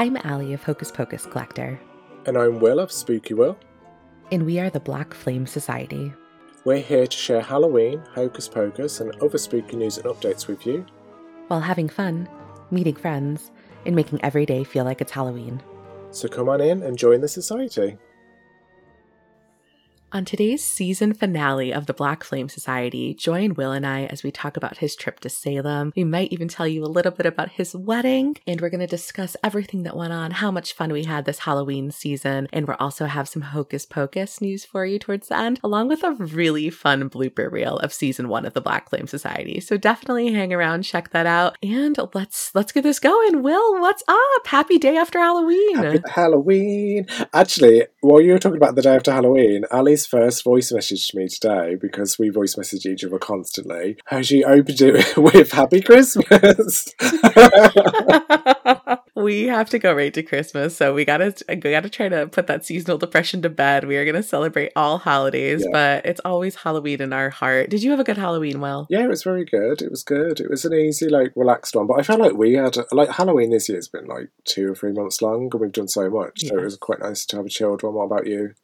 [0.00, 1.78] I'm Allie of Hocus Pocus Collector.
[2.24, 3.58] And I'm Will of Spooky Will.
[4.32, 6.10] And we are the Black Flame Society.
[6.64, 10.86] We're here to share Halloween, Hocus Pocus, and other spooky news and updates with you.
[11.48, 12.30] While having fun,
[12.70, 13.50] meeting friends,
[13.84, 15.62] and making every day feel like it's Halloween.
[16.12, 17.98] So come on in and join the society.
[20.12, 24.32] On today's season finale of the Black Flame Society, join Will and I as we
[24.32, 25.92] talk about his trip to Salem.
[25.94, 28.88] We might even tell you a little bit about his wedding, and we're going to
[28.88, 32.76] discuss everything that went on, how much fun we had this Halloween season, and we'll
[32.80, 36.70] also have some Hocus Pocus news for you towards the end, along with a really
[36.70, 39.60] fun blooper reel of season one of the Black Flame Society.
[39.60, 43.44] So definitely hang around, check that out, and let's let's get this going.
[43.44, 44.46] Will, what's up?
[44.46, 45.76] Happy day after Halloween.
[45.76, 47.06] Happy Halloween.
[47.32, 49.64] Actually, while you were talking about the day after Halloween,
[50.06, 54.44] First voice message to me today, because we voice message each other constantly, how she
[54.44, 56.94] opened it with Happy Christmas.
[59.16, 62.46] we have to go right to Christmas, so we gotta we gotta try to put
[62.46, 63.86] that seasonal depression to bed.
[63.86, 65.70] We are gonna celebrate all holidays, yeah.
[65.72, 67.70] but it's always Halloween in our heart.
[67.70, 69.82] Did you have a good Halloween, Well, Yeah, it was very good.
[69.82, 70.40] It was good.
[70.40, 71.86] It was an easy, like, relaxed one.
[71.86, 74.74] But I felt like we had like Halloween this year has been like two or
[74.74, 76.46] three months long, and we've done so much.
[76.46, 77.94] So it was quite nice to have a chilled one.
[77.94, 78.54] What about you?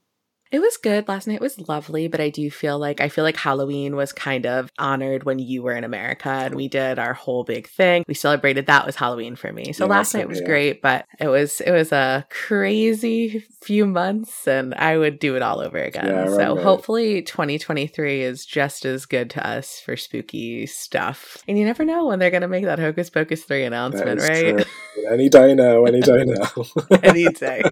[0.52, 1.08] It was good.
[1.08, 4.46] Last night was lovely, but I do feel like I feel like Halloween was kind
[4.46, 8.04] of honored when you were in America and we did our whole big thing.
[8.06, 9.72] We celebrated that was Halloween for me.
[9.72, 14.46] So yeah, last night was great, but it was it was a crazy few months
[14.46, 16.06] and I would do it all over again.
[16.06, 21.38] Yeah, so hopefully 2023 is just as good to us for spooky stuff.
[21.48, 24.58] And you never know when they're going to make that Hocus Pocus 3 announcement, right?
[24.58, 24.64] True.
[25.10, 26.64] Any day now, any day now.
[27.02, 27.62] any day.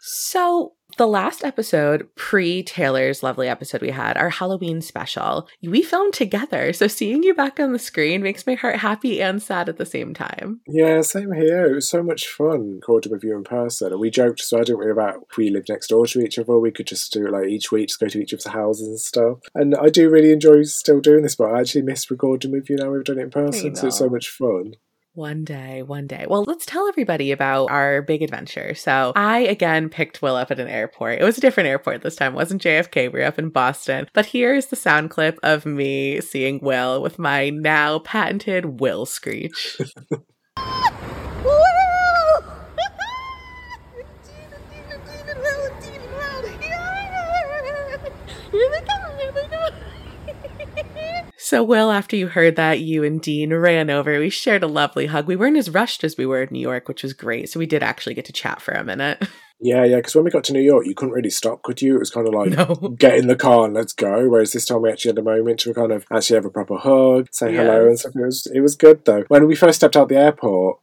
[0.00, 6.12] so the last episode, pre Taylor's lovely episode we had, our Halloween special, we filmed
[6.12, 6.72] together.
[6.72, 9.86] So seeing you back on the screen makes my heart happy and sad at the
[9.86, 10.60] same time.
[10.66, 11.66] Yeah, same here.
[11.66, 13.92] It was so much fun recording with you in person.
[13.92, 16.38] And we joked, so I didn't worry about if we lived next door to each
[16.38, 18.88] other, we could just do it like each week, just go to each other's houses
[18.88, 19.38] and stuff.
[19.54, 22.76] And I do really enjoy still doing this, but I actually miss recording with you
[22.76, 23.74] now we've done it in person.
[23.76, 24.74] So it's so much fun.
[25.18, 26.26] One day, one day.
[26.28, 28.76] Well, let's tell everybody about our big adventure.
[28.76, 31.18] So, I again picked Will up at an airport.
[31.20, 32.34] It was a different airport this time.
[32.34, 33.12] It wasn't JFK.
[33.12, 34.08] We were up in Boston.
[34.12, 39.06] But here is the sound clip of me seeing Will with my now patented Will
[39.06, 39.80] screech.
[51.48, 54.18] So, Will, after you heard that, you and Dean ran over.
[54.18, 55.26] We shared a lovely hug.
[55.26, 57.48] We weren't as rushed as we were in New York, which was great.
[57.48, 59.26] So, we did actually get to chat for a minute.
[59.60, 61.96] Yeah, yeah, because when we got to New York, you couldn't really stop, could you?
[61.96, 62.90] It was kind of like, no.
[62.90, 64.28] get in the car and let's go.
[64.28, 66.76] Whereas this time we actually had a moment to kind of actually have a proper
[66.76, 68.14] hug, say hello and stuff.
[68.14, 69.24] It was, it was good though.
[69.26, 70.78] When we first stepped out the airport,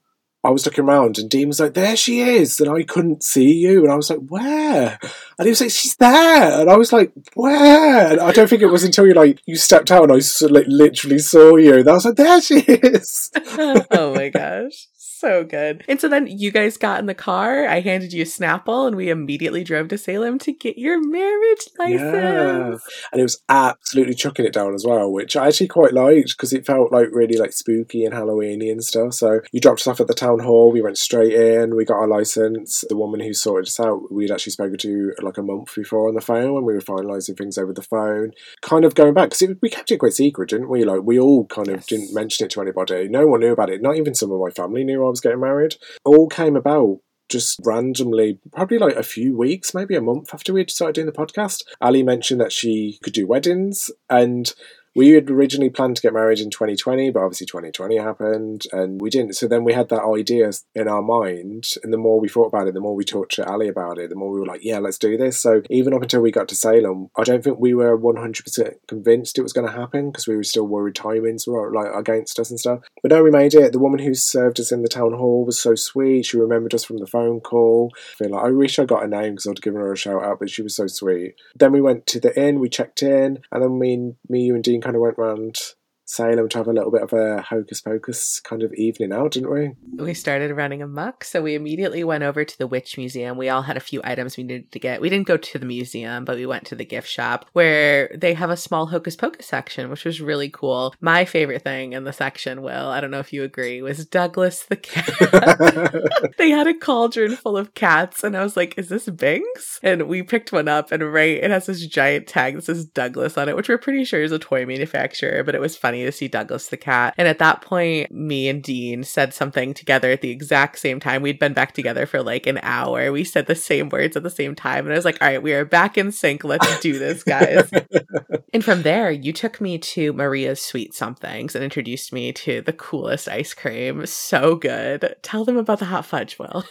[0.45, 2.59] I was looking around and Dean was like, there she is.
[2.59, 3.83] And I couldn't see you.
[3.83, 4.99] And I was like, where?
[5.37, 6.61] And he was like, she's there.
[6.61, 8.11] And I was like, where?
[8.11, 10.65] And I don't think it was until you like, you stepped out and I like,
[10.67, 11.75] literally saw you.
[11.75, 13.31] And I was like, there she is.
[13.91, 14.87] oh my gosh
[15.19, 15.83] so good.
[15.87, 17.67] And so then you guys got in the car.
[17.67, 21.67] I handed you a Snapple, and we immediately drove to Salem to get your marriage
[21.77, 22.01] license.
[22.01, 22.77] Yeah.
[23.11, 26.53] And it was absolutely chucking it down as well, which I actually quite liked because
[26.53, 29.13] it felt like really like spooky and Halloweeny and stuff.
[29.13, 30.71] So you dropped us off at the town hall.
[30.71, 31.75] We went straight in.
[31.75, 32.83] We got our license.
[32.87, 36.15] The woman who sorted us out, we'd actually spoken to like a month before on
[36.15, 38.31] the phone when we were finalising things over the phone.
[38.61, 40.83] Kind of going back because we kept it quite secret, didn't we?
[40.83, 41.85] Like we all kind of yes.
[41.85, 43.07] didn't mention it to anybody.
[43.07, 43.81] No one knew about it.
[43.81, 45.75] Not even some of my family knew I was getting married.
[46.03, 46.99] All came about
[47.29, 51.11] just randomly, probably like a few weeks, maybe a month after we started doing the
[51.11, 51.63] podcast.
[51.81, 54.53] Ali mentioned that she could do weddings, and
[54.95, 59.09] we had originally planned to get married in 2020, but obviously 2020 happened and we
[59.09, 59.35] didn't.
[59.35, 61.67] So then we had that idea in our mind.
[61.83, 64.09] And the more we thought about it, the more we talked to Ali about it,
[64.09, 65.41] the more we were like, yeah, let's do this.
[65.41, 69.37] So even up until we got to Salem, I don't think we were 100% convinced
[69.37, 72.49] it was going to happen because we were still worried timings were like against us
[72.49, 72.79] and stuff.
[73.01, 73.73] But no, we made it.
[73.73, 76.25] The woman who served us in the town hall was so sweet.
[76.25, 77.91] She remembered us from the phone call.
[77.95, 80.23] I feel like I wish I got a name because I'd given her a shout
[80.23, 81.35] out, but she was so sweet.
[81.53, 84.63] Then we went to the inn, we checked in, and then me, me you and
[84.63, 85.57] Dean kind of went round
[86.05, 89.51] Salem to have a little bit of a hocus pocus kind of evening out, didn't
[89.51, 89.71] we?
[89.97, 93.37] We started running amok, so we immediately went over to the Witch Museum.
[93.37, 95.01] We all had a few items we needed to get.
[95.01, 98.35] We didn't go to the museum, but we went to the gift shop where they
[98.35, 100.93] have a small hocus pocus section, which was really cool.
[101.01, 104.63] My favorite thing in the section, Will, I don't know if you agree, was Douglas
[104.63, 106.33] the cat.
[106.37, 109.79] they had a cauldron full of cats, and I was like, is this Binks?
[109.81, 113.39] And we picked one up, and right, it has this giant tag that says Douglas
[113.39, 116.05] on it, which we're pretty sure is a toy manufacturer, but it was funny funny
[116.05, 117.13] to see Douglas the cat.
[117.17, 121.21] And at that point, me and Dean said something together at the exact same time.
[121.21, 123.11] We'd been back together for like an hour.
[123.11, 124.85] We said the same words at the same time.
[124.85, 126.43] And I was like, all right, we are back in sync.
[126.43, 127.69] Let's do this, guys.
[128.53, 132.73] and from there, you took me to Maria's Sweet Somethings and introduced me to the
[132.73, 134.05] coolest ice cream.
[134.05, 135.15] So good.
[135.21, 136.65] Tell them about the hot fudge, Will.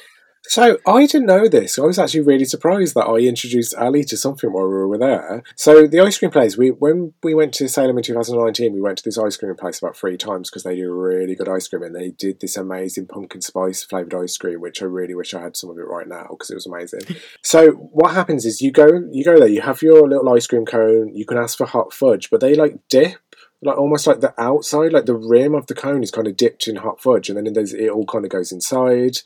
[0.47, 1.79] So I didn't know this.
[1.79, 5.43] I was actually really surprised that I introduced Ali to something while we were there.
[5.57, 8.99] So the ice cream place, we when we went to Salem in 2019, we went
[8.99, 11.83] to this ice cream place about three times because they do really good ice cream
[11.83, 15.41] and they did this amazing pumpkin spice flavored ice cream, which I really wish I
[15.41, 17.01] had some of it right now because it was amazing.
[17.43, 20.67] so what happens is you go you go there, you have your little ice cream
[20.67, 23.17] cone, you can ask for hot fudge, but they like dip
[23.63, 26.69] like almost like the outside, like the rim of the cone is kind of dipped
[26.69, 29.19] in hot fudge, and then it all kind of goes inside.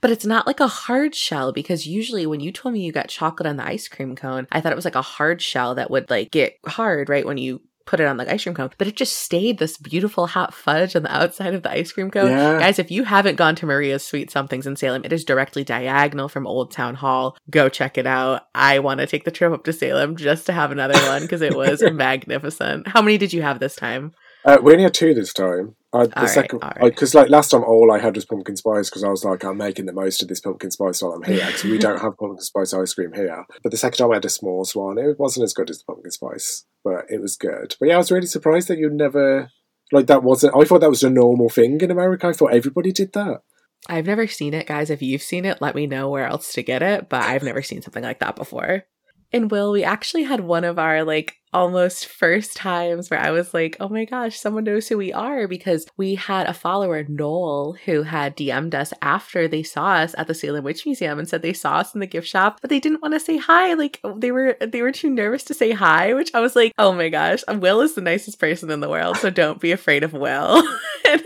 [0.00, 3.08] But it's not like a hard shell because usually when you told me you got
[3.08, 5.90] chocolate on the ice cream cone, I thought it was like a hard shell that
[5.90, 7.26] would like get hard, right?
[7.26, 10.26] When you put it on the ice cream cone, but it just stayed this beautiful
[10.26, 12.28] hot fudge on the outside of the ice cream cone.
[12.28, 12.58] Yeah.
[12.58, 16.28] Guys, if you haven't gone to Maria's Sweet Somethings in Salem, it is directly diagonal
[16.28, 17.38] from Old Town Hall.
[17.48, 18.42] Go check it out.
[18.54, 21.40] I want to take the trip up to Salem just to have another one because
[21.40, 22.86] it was magnificent.
[22.88, 24.12] How many did you have this time?
[24.48, 25.74] Uh, we only had two this time.
[25.92, 29.04] I, the second, because right, like last time, all I had was pumpkin spice because
[29.04, 31.64] I was like, I'm making the most of this pumpkin spice while I'm here because
[31.64, 33.44] we don't have pumpkin spice ice cream here.
[33.62, 35.84] But the second time I had a small one, it wasn't as good as the
[35.84, 37.76] pumpkin spice, but it was good.
[37.78, 39.50] But yeah, I was really surprised that you never
[39.92, 40.56] like that wasn't.
[40.56, 42.28] I thought that was a normal thing in America.
[42.28, 43.42] I thought everybody did that.
[43.86, 44.88] I've never seen it, guys.
[44.88, 47.10] If you've seen it, let me know where else to get it.
[47.10, 48.84] But I've never seen something like that before.
[49.32, 53.54] And Will, we actually had one of our like almost first times where I was
[53.54, 57.76] like, oh my gosh, someone knows who we are because we had a follower, Noel,
[57.84, 61.42] who had DM'd us after they saw us at the Salem Witch Museum and said
[61.42, 63.74] they saw us in the gift shop, but they didn't want to say hi.
[63.74, 66.72] Like oh, they were they were too nervous to say hi, which I was like,
[66.78, 70.02] oh my gosh, Will is the nicest person in the world, so don't be afraid
[70.02, 70.62] of Will.
[71.08, 71.22] and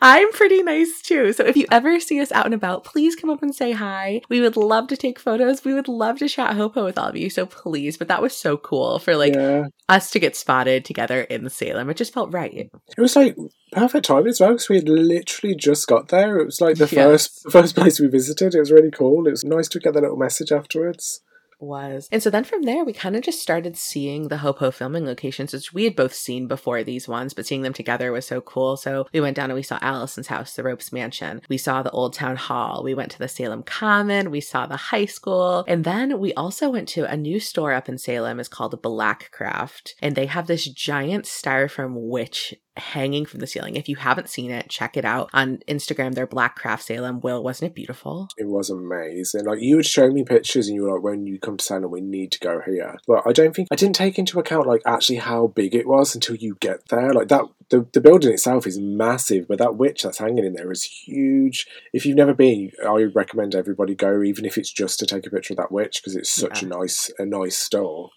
[0.00, 1.32] I'm pretty nice too.
[1.32, 4.20] So if you ever see us out and about, please come up and say hi.
[4.28, 5.64] We would love to take photos.
[5.64, 7.30] We would love to chat Hopo with all of you.
[7.30, 9.66] So please, but that was so cool for like yeah.
[9.88, 11.90] us to get spotted together in Salem.
[11.90, 12.70] It just felt right.
[12.96, 13.36] It was like
[13.72, 16.38] perfect time as well because we had literally just got there.
[16.38, 16.92] It was like the yes.
[16.92, 18.54] first the first place we visited.
[18.54, 19.26] It was really cool.
[19.26, 21.20] It was nice to get that little message afterwards
[21.58, 22.08] was.
[22.12, 25.52] And so then from there, we kind of just started seeing the Hopo filming locations,
[25.52, 28.76] which we had both seen before these ones, but seeing them together was so cool.
[28.76, 31.42] So we went down and we saw Allison's house, the Ropes Mansion.
[31.48, 32.82] We saw the Old Town Hall.
[32.84, 34.30] We went to the Salem Common.
[34.30, 35.64] We saw the high school.
[35.66, 38.40] And then we also went to a new store up in Salem.
[38.40, 39.94] It's called Black Craft.
[40.02, 43.76] And they have this giant styrofoam witch hanging from the ceiling.
[43.76, 46.14] If you haven't seen it, check it out on Instagram.
[46.14, 47.20] They're Black Craft Salem.
[47.20, 48.28] Will, wasn't it beautiful?
[48.36, 49.44] It was amazing.
[49.44, 51.90] Like you would show me pictures, and you were like, "When you come to Salem,
[51.90, 54.82] we need to go here." But I don't think I didn't take into account like
[54.86, 57.12] actually how big it was until you get there.
[57.12, 60.70] Like that, the the building itself is massive, but that witch that's hanging in there
[60.70, 61.66] is huge.
[61.92, 65.30] If you've never been, I recommend everybody go, even if it's just to take a
[65.30, 66.68] picture of that witch, because it's such yeah.
[66.68, 68.10] a nice a nice store.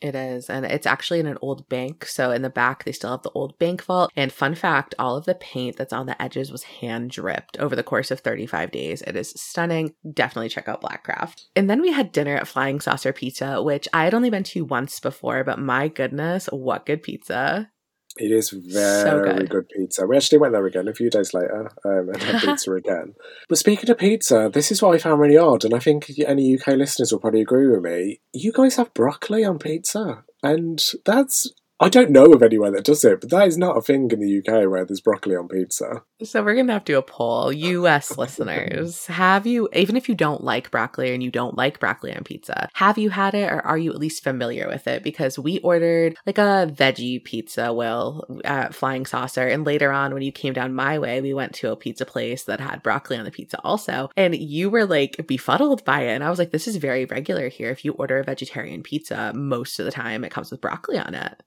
[0.00, 0.50] It is.
[0.50, 2.04] And it's actually in an old bank.
[2.04, 4.12] So in the back, they still have the old bank vault.
[4.14, 7.74] And fun fact all of the paint that's on the edges was hand dripped over
[7.74, 9.02] the course of 35 days.
[9.02, 9.94] It is stunning.
[10.12, 11.46] Definitely check out Blackcraft.
[11.56, 14.64] And then we had dinner at Flying Saucer Pizza, which I had only been to
[14.64, 17.70] once before, but my goodness, what good pizza.
[18.18, 19.50] It is very so good.
[19.50, 19.68] good.
[19.68, 20.06] pizza.
[20.06, 23.14] We actually went there again a few days later um, and had pizza again.
[23.48, 26.56] But speaking of pizza, this is what I found really odd, and I think any
[26.56, 28.20] UK listeners will probably agree with me.
[28.32, 33.04] You guys have broccoli on pizza, and that's I don't know of anywhere that does
[33.04, 36.02] it, but that is not a thing in the UK where there's broccoli on pizza.
[36.22, 39.04] So we're gonna have to do a poll, US listeners.
[39.06, 42.70] Have you, even if you don't like broccoli and you don't like broccoli on pizza,
[42.72, 45.02] have you had it or are you at least familiar with it?
[45.02, 50.22] Because we ordered like a veggie pizza, Will, at Flying Saucer, and later on when
[50.22, 53.26] you came down my way, we went to a pizza place that had broccoli on
[53.26, 56.68] the pizza also, and you were like befuddled by it, and I was like, this
[56.68, 57.70] is very regular here.
[57.70, 61.14] If you order a vegetarian pizza, most of the time it comes with broccoli on
[61.14, 61.42] it.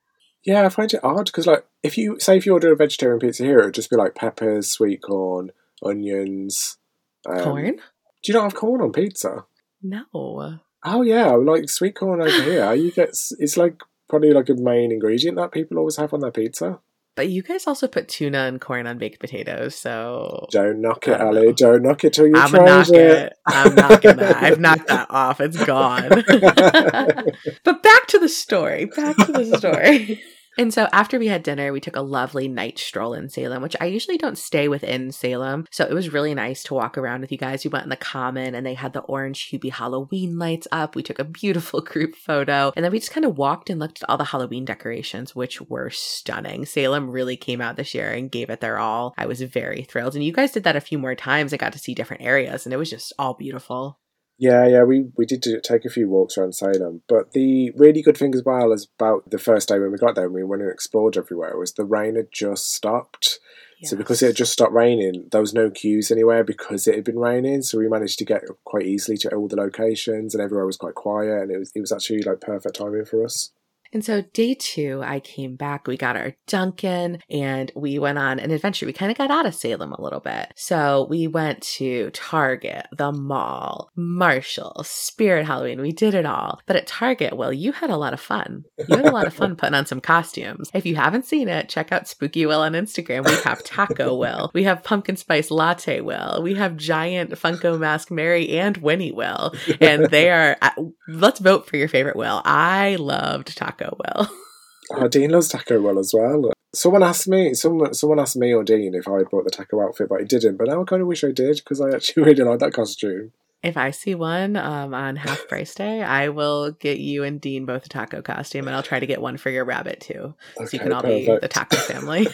[0.46, 3.20] Yeah, I find it odd because, like, if you say if you order a vegetarian
[3.20, 5.52] pizza here, it'd just be like peppers, sweet corn,
[5.84, 6.78] onions,
[7.26, 7.76] um, corn.
[7.76, 9.46] Do you not have corn on pizza?
[9.82, 10.60] No.
[10.84, 12.74] Oh yeah, like sweet corn over here.
[12.74, 16.32] You get it's like probably like a main ingredient that people always have on their
[16.32, 16.80] pizza.
[17.20, 21.20] But you guys also put tuna and corn on baked potatoes, so don't knock it,
[21.20, 21.48] Ali.
[21.48, 21.52] Know.
[21.52, 22.90] Don't knock it till you I'm try it.
[22.92, 23.34] it.
[23.46, 24.38] I'm knocking that.
[24.42, 25.42] I've knocked that off.
[25.42, 26.08] It's gone.
[27.66, 28.86] but back to the story.
[28.86, 30.22] Back to the story.
[30.60, 33.78] And so after we had dinner, we took a lovely night stroll in Salem, which
[33.80, 35.66] I usually don't stay within Salem.
[35.72, 37.64] So it was really nice to walk around with you guys.
[37.64, 40.98] We went in the common and they had the orange Hubie Halloween lights up.
[40.98, 44.04] We took a beautiful group photo and then we just kind of walked and looked
[44.04, 46.66] at all the Halloween decorations, which were stunning.
[46.66, 49.14] Salem really came out this year and gave it their all.
[49.18, 50.16] I was very thrilled.
[50.16, 51.54] And you guys did that a few more times.
[51.54, 53.98] I got to see different areas and it was just all beautiful.
[54.40, 57.02] Yeah, yeah, we, we did do, take a few walks around Salem.
[57.10, 60.16] But the really good thing as well is about the first day when we got
[60.16, 63.40] there and we went and explored everywhere was the rain had just stopped.
[63.82, 63.92] Yes.
[63.92, 67.04] So because it had just stopped raining, there was no queues anywhere because it had
[67.04, 67.64] been raining.
[67.64, 70.96] So we managed to get quite easily to all the locations and everywhere was quite
[70.96, 73.52] quiet and it was it was actually like perfect timing for us.
[73.92, 78.40] And so day two, I came back, we got our Dunkin' and we went on
[78.40, 78.86] an adventure.
[78.86, 80.54] We kind of got out of Salem a little bit.
[80.56, 85.82] So we went to Target, the mall, Marshall, Spirit Halloween.
[85.82, 86.60] We did it all.
[86.66, 88.66] But at Target, well, you had a lot of fun.
[88.78, 90.70] You had a lot of fun putting on some costumes.
[90.74, 93.26] If you haven't seen it, check out Spooky Will on Instagram.
[93.26, 94.52] We have Taco Will.
[94.54, 96.42] We have Pumpkin Spice Latte Will.
[96.44, 99.54] We have Giant Funko Mask Mary and Winnie Will.
[99.82, 100.72] And they are, uh,
[101.08, 102.42] let's vote for your favorite Will.
[102.46, 104.32] I loved Taco Taco Well.
[104.92, 106.52] oh, Dean loves Taco Well as well.
[106.74, 110.10] Someone asked me, someone, someone asked me or Dean if I bought the Taco outfit,
[110.10, 110.58] but I didn't.
[110.58, 113.32] But now I kind of wish I did because I actually really like that costume.
[113.62, 117.66] If I see one um, on half price day, I will get you and Dean
[117.66, 120.70] both a taco costume, and I'll try to get one for your rabbit too, so
[120.72, 121.28] you can all perfect.
[121.28, 122.26] be the taco family.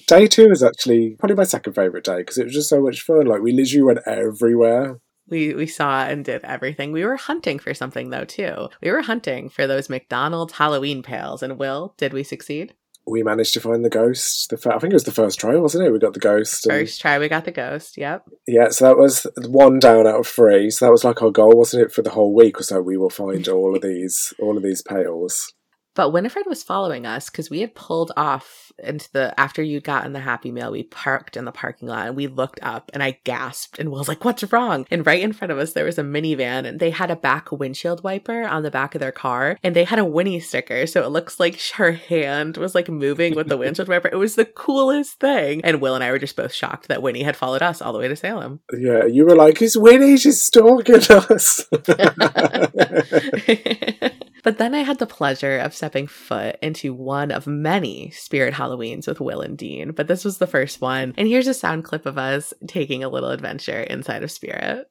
[0.08, 3.02] day two is actually probably my second favorite day because it was just so much
[3.02, 3.26] fun.
[3.26, 4.98] Like we literally went everywhere.
[5.32, 6.92] We we saw and did everything.
[6.92, 8.68] We were hunting for something though too.
[8.82, 11.42] We were hunting for those McDonald's Halloween pails.
[11.42, 12.74] And Will, did we succeed?
[13.06, 14.50] We managed to find the ghost.
[14.50, 15.90] The I think it was the first try, wasn't it?
[15.90, 16.66] We got the ghost.
[16.66, 16.74] And...
[16.74, 17.96] First try, we got the ghost.
[17.96, 18.28] Yep.
[18.46, 20.70] Yeah, so that was one down out of three.
[20.70, 22.60] So that was like our goal, wasn't it, for the whole week?
[22.60, 25.52] or so we will find all of these, all of these pails.
[25.94, 30.12] But Winifred was following us because we had pulled off into the after you'd gotten
[30.12, 33.18] the Happy Meal, we parked in the parking lot and we looked up and I
[33.24, 34.86] gasped and was like, What's wrong?
[34.90, 37.52] And right in front of us there was a minivan and they had a back
[37.52, 40.86] windshield wiper on the back of their car and they had a Winnie sticker.
[40.86, 44.08] So it looks like her hand was like moving with the windshield wiper.
[44.08, 45.64] It was the coolest thing.
[45.64, 47.98] And Will and I were just both shocked that Winnie had followed us all the
[47.98, 48.60] way to Salem.
[48.72, 50.16] Yeah, you were like, Is Winnie?
[50.16, 51.66] She's stalking us.
[54.42, 59.06] But then I had the pleasure of stepping foot into one of many Spirit Halloweens
[59.06, 61.14] with Will and Dean, but this was the first one.
[61.16, 64.90] And here's a sound clip of us taking a little adventure inside of Spirit.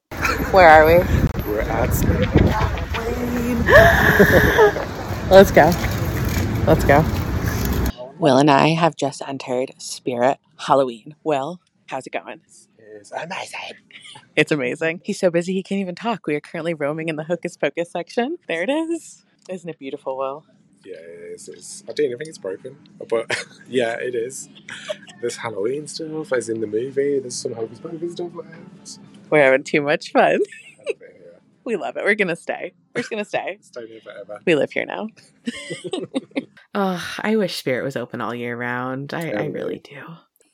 [0.52, 0.94] Where are we?
[1.46, 3.62] We're at Spirit Halloween.
[5.30, 5.70] Let's go.
[6.66, 7.04] Let's go.
[8.18, 11.14] Will and I have just entered Spirit Halloween.
[11.24, 12.40] Will, how's it going?
[12.94, 13.76] It's amazing.
[14.34, 15.02] It's amazing.
[15.04, 16.26] He's so busy he can't even talk.
[16.26, 18.38] We are currently roaming in the Hocus Pocus section.
[18.48, 19.24] There it is.
[19.48, 20.44] Isn't it beautiful, Will?
[20.84, 21.48] Yeah, it is.
[21.48, 22.76] It's, I don't even think it's broken,
[23.08, 23.26] but
[23.68, 24.48] yeah, it is.
[25.20, 27.18] There's Halloween stuff, as in the movie.
[27.18, 28.98] There's some Hocus Pocus stuff left.
[29.30, 30.40] We're having too much fun.
[31.64, 32.04] we love it.
[32.04, 32.72] We're gonna stay.
[32.94, 33.58] We're just gonna stay.
[33.62, 34.40] stay here forever.
[34.44, 35.08] We live here now.
[36.74, 39.14] oh, I wish Spirit was open all year round.
[39.14, 40.02] I, I really do.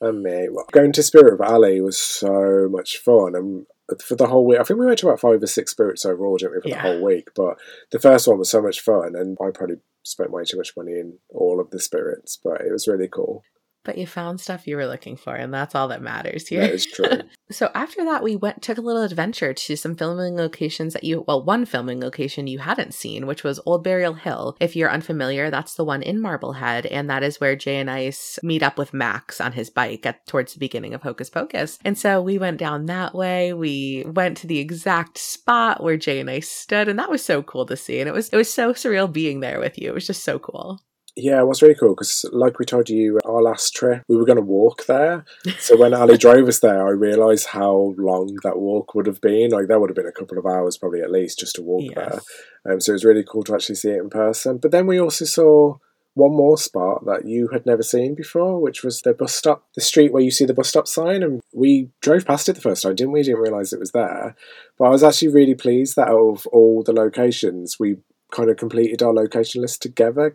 [0.01, 3.65] And me, well, going to Spirit of Alley was so much fun, and
[4.03, 4.59] for the whole week.
[4.59, 6.81] I think we went to about five or six spirits overall, didn't we, for yeah.
[6.81, 7.29] the whole week?
[7.35, 7.57] But
[7.91, 10.93] the first one was so much fun, and I probably spent way too much money
[10.93, 13.43] in all of the spirits, but it was really cool
[13.83, 16.61] but you found stuff you were looking for, and that's all that matters here.
[16.61, 17.21] That is true.
[17.49, 21.23] so after that, we went took a little adventure to some filming locations that you
[21.27, 24.57] well, one filming location you hadn't seen, which was Old Burial Hill.
[24.59, 28.37] If you're unfamiliar, that's the one in Marblehead, and that is where Jay and Ice
[28.43, 31.79] meet up with Max on his bike at towards the beginning of Hocus Pocus.
[31.85, 33.53] And so we went down that way.
[33.53, 37.41] We went to the exact spot where Jay and Ice stood, and that was so
[37.43, 37.99] cool to see.
[37.99, 39.89] And it was it was so surreal being there with you.
[39.89, 40.79] It was just so cool.
[41.21, 44.25] Yeah, it was really cool because, like we told you, our last trip, we were
[44.25, 45.25] going to walk there.
[45.59, 49.51] So when Ali drove us there, I realised how long that walk would have been.
[49.51, 51.83] Like, that would have been a couple of hours, probably at least, just to walk
[51.83, 51.95] yes.
[51.95, 52.73] there.
[52.73, 54.57] Um, so it was really cool to actually see it in person.
[54.57, 55.77] But then we also saw
[56.15, 59.81] one more spot that you had never seen before, which was the bus stop, the
[59.81, 61.23] street where you see the bus stop sign.
[61.23, 63.23] And we drove past it the first time, didn't we?
[63.23, 64.35] Didn't realise it was there.
[64.77, 67.97] But I was actually really pleased that out of all the locations, we
[68.31, 70.31] kind of completed our location list together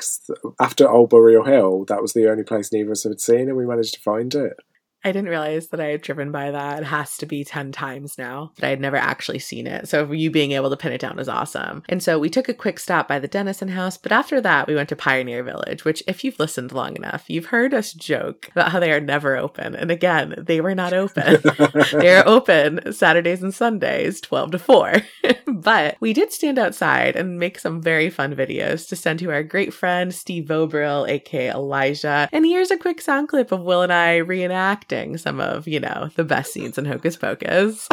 [0.61, 3.57] after Old Burial Hill, that was the only place neither of us had seen, and
[3.57, 4.57] we managed to find it.
[5.05, 6.81] I didn't realize that I had driven by that.
[6.81, 9.87] It has to be 10 times now, but I had never actually seen it.
[9.87, 11.83] So you being able to pin it down is awesome.
[11.91, 14.75] And so we took a quick stop by the Dennison house, but after that, we
[14.75, 18.73] went to Pioneer Village, which, if you've listened long enough, you've heard us joke about
[18.73, 19.75] how they are never open.
[19.75, 21.43] And again, they were not open.
[21.93, 24.95] they are open Saturdays and Sundays, 12 to 4.
[25.47, 29.43] but we did stand outside and make some very fun videos to send to our
[29.43, 32.29] great friend, Steve Voboril, aka Elijah.
[32.33, 36.11] And here's a quick sound clip of Will and I reenacting some of, you know,
[36.17, 37.89] the best scenes in Hocus Pocus.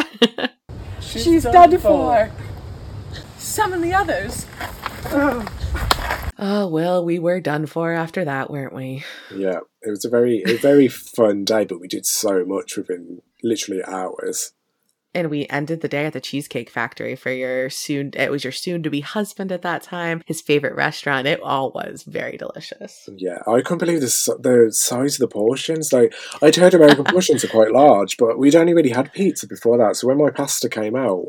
[1.00, 2.30] She's, She's done, done for.
[3.38, 4.46] Summon the others.
[6.38, 9.04] Oh well, we were done for after that, weren't we?
[9.34, 13.20] Yeah, it was a very a very fun day, but we did so much within
[13.42, 14.52] literally hours
[15.14, 18.52] and we ended the day at the cheesecake factory for your soon it was your
[18.52, 21.26] soon to be husband at that time his favorite restaurant.
[21.26, 23.08] It all was very delicious.
[23.16, 25.92] Yeah i couldn't believe the, the size of the portions.
[25.92, 29.78] Like i'd heard american portions are quite large but we'd only really had pizza before
[29.78, 29.96] that.
[29.96, 31.26] So when my pasta came out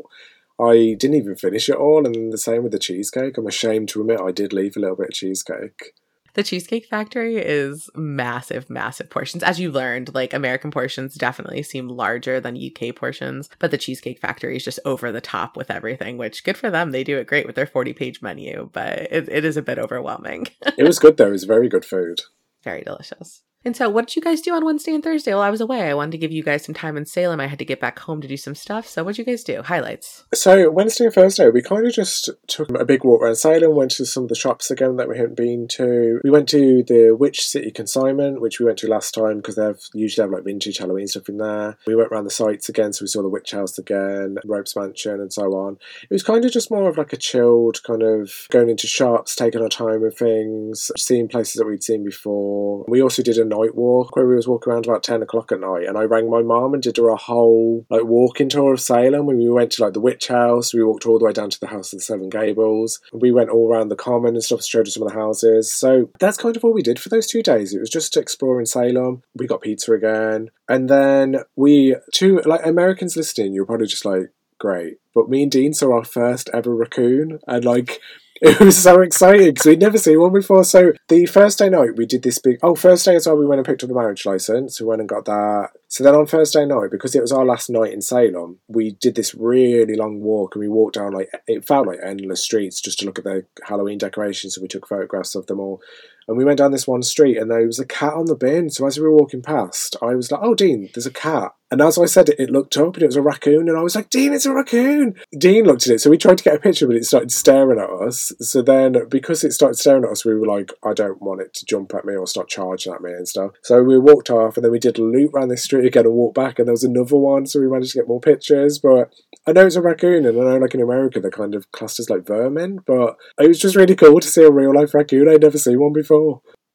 [0.60, 2.06] i didn't even finish it all.
[2.06, 3.36] And the same with the cheesecake.
[3.38, 5.92] I'm ashamed to admit i did leave a little bit of cheesecake
[6.34, 9.42] the Cheesecake Factory is massive, massive portions.
[9.42, 14.20] As you learned, like American portions definitely seem larger than UK portions, but the Cheesecake
[14.20, 16.90] Factory is just over the top with everything, which good for them.
[16.90, 19.78] They do it great with their 40 page menu, but it, it is a bit
[19.78, 20.46] overwhelming.
[20.78, 21.28] it was good though.
[21.28, 22.20] It was very good food.
[22.62, 23.42] Very delicious.
[23.64, 25.88] And so, what did you guys do on Wednesday and Thursday while I was away?
[25.88, 27.40] I wanted to give you guys some time in Salem.
[27.40, 28.86] I had to get back home to do some stuff.
[28.86, 29.62] So, what did you guys do?
[29.62, 30.24] Highlights.
[30.34, 33.92] So, Wednesday and Thursday, we kind of just took a big walk around Salem, went
[33.92, 36.20] to some of the shops again that we hadn't been to.
[36.22, 39.64] We went to the Witch City Consignment, which we went to last time because they
[39.64, 41.78] have usually have like vintage Halloween stuff in there.
[41.86, 45.20] We went around the sites again, so we saw the Witch House again, Ropes Mansion,
[45.20, 45.78] and so on.
[46.02, 49.34] It was kind of just more of like a chilled kind of going into shops,
[49.34, 52.84] taking our time with things, seeing places that we'd seen before.
[52.88, 55.60] We also did a night walk where we was walking around about 10 o'clock at
[55.60, 58.80] night and I rang my mum and did her a whole like walking tour of
[58.80, 59.26] Salem.
[59.26, 60.74] When we went to like the witch house.
[60.74, 63.00] We walked all the way down to the house of the seven gables.
[63.12, 65.72] We went all around the common and stuff showed her some of the houses.
[65.72, 67.74] So that's kind of all we did for those two days.
[67.74, 69.22] It was just exploring Salem.
[69.34, 70.50] We got pizza again.
[70.68, 74.98] And then we two like Americans listening you're probably just like great.
[75.14, 77.38] But me and Dean saw our first ever raccoon.
[77.46, 78.00] And like
[78.42, 80.64] it was so exciting because we'd never seen one before.
[80.64, 82.58] So the first day night we did this big.
[82.62, 84.80] Oh, first day as well we went and picked up the marriage license.
[84.80, 85.68] We went and got that.
[85.86, 89.14] So then on Thursday night, because it was our last night in Salem, we did
[89.14, 92.98] this really long walk and we walked down like it felt like endless streets just
[92.98, 94.56] to look at the Halloween decorations.
[94.56, 95.80] So we took photographs of them all.
[96.28, 98.70] And we went down this one street and there was a cat on the bin.
[98.70, 101.82] So as we were walking past, I was like, "Oh, Dean, there's a cat." And
[101.82, 103.68] as I said it, it looked up and it was a raccoon.
[103.68, 105.16] And I was like, Dean, it's a raccoon.
[105.36, 106.00] Dean looked at it.
[106.00, 108.32] So we tried to get a picture, but it started staring at us.
[108.38, 111.52] So then, because it started staring at us, we were like, I don't want it
[111.54, 113.52] to jump at me or start charging at me and stuff.
[113.62, 116.14] So we walked off and then we did a loop around the street again and
[116.14, 116.60] walked back.
[116.60, 117.44] And there was another one.
[117.44, 118.78] So we managed to get more pictures.
[118.78, 119.12] But
[119.44, 120.26] I know it's a raccoon.
[120.26, 122.80] And I know, like in America, they're kind of classed as like vermin.
[122.86, 125.28] But it was just really cool to see a real life raccoon.
[125.28, 126.13] I'd never seen one before.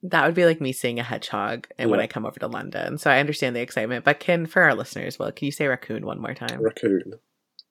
[0.04, 1.92] That would be like me seeing a hedgehog and yeah.
[1.92, 2.98] when I come over to London.
[2.98, 4.06] So I understand the excitement.
[4.06, 6.62] But can for our listeners, well, can you say raccoon one more time?
[6.62, 7.14] Raccoon.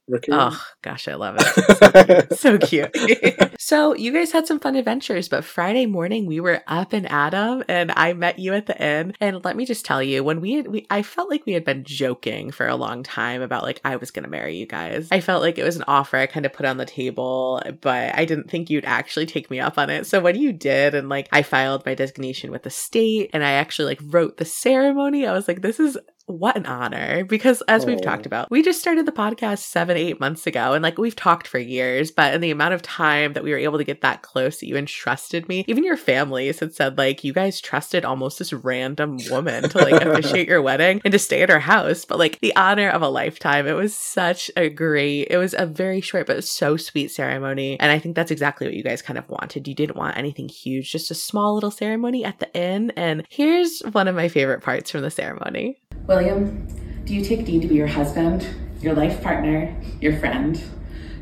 [0.09, 0.35] Raccoon.
[0.35, 2.29] Oh gosh, I love it.
[2.39, 2.91] So, so cute.
[3.59, 7.35] so you guys had some fun adventures, but Friday morning we were up and at
[7.35, 9.15] 'em, and I met you at the inn.
[9.21, 11.65] And let me just tell you, when we had, we, I felt like we had
[11.65, 15.09] been joking for a long time about like I was gonna marry you guys.
[15.13, 18.15] I felt like it was an offer I kind of put on the table, but
[18.15, 20.07] I didn't think you'd actually take me up on it.
[20.07, 23.53] So when you did, and like I filed my designation with the state, and I
[23.53, 27.25] actually like wrote the ceremony, I was like, this is what an honor.
[27.25, 28.29] Because as we've talked oh.
[28.29, 31.59] about we just started the podcast seven eight months ago and like we've talked for
[31.59, 34.59] years but in the amount of time that we were able to get that close
[34.59, 38.53] that you entrusted me even your families had said like you guys trusted almost this
[38.53, 42.05] random woman to like officiate your wedding and to stay at her house.
[42.05, 45.67] But like the honor of a lifetime it was such a great it was a
[45.67, 47.79] very short but so sweet ceremony.
[47.81, 49.69] And i think that's exactly what you guys kind of wanted.
[49.69, 52.93] You didn't want anything huge just a small little ceremony at the inn.
[52.97, 55.79] And here's one of my favorite parts from the ceremony
[56.09, 56.67] William,
[57.05, 58.49] do you take Dean to be your husband,
[58.81, 60.59] your life partner, your friend,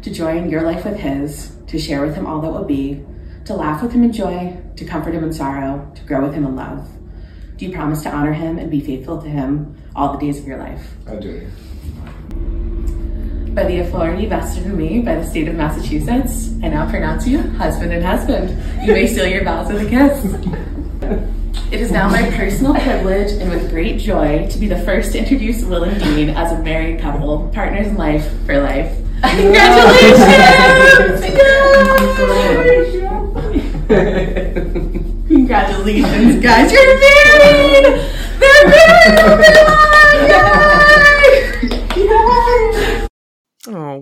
[0.03, 3.05] to join your life with his, to share with him all that will be,
[3.46, 6.46] to laugh with him in joy, to comfort him in sorrow, to grow with him
[6.46, 6.88] in love?
[7.57, 10.46] Do you promise to honor him and be faithful to him all the days of
[10.46, 10.94] your life?
[11.09, 11.49] I do.
[13.55, 17.42] By the authority vested in me by the state of Massachusetts, I now pronounce you
[17.42, 18.51] husband and husband.
[18.87, 21.42] You may seal your vows with a kiss.
[21.70, 25.18] It is now my personal privilege and with great joy to be the first to
[25.18, 28.96] introduce Will and Dean as a married couple, partners in life for life.
[29.22, 31.20] Congratulations!
[35.28, 36.72] Congratulations, guys!
[36.72, 38.00] You're married.
[38.38, 39.56] They're married.
[41.96, 43.06] Yay!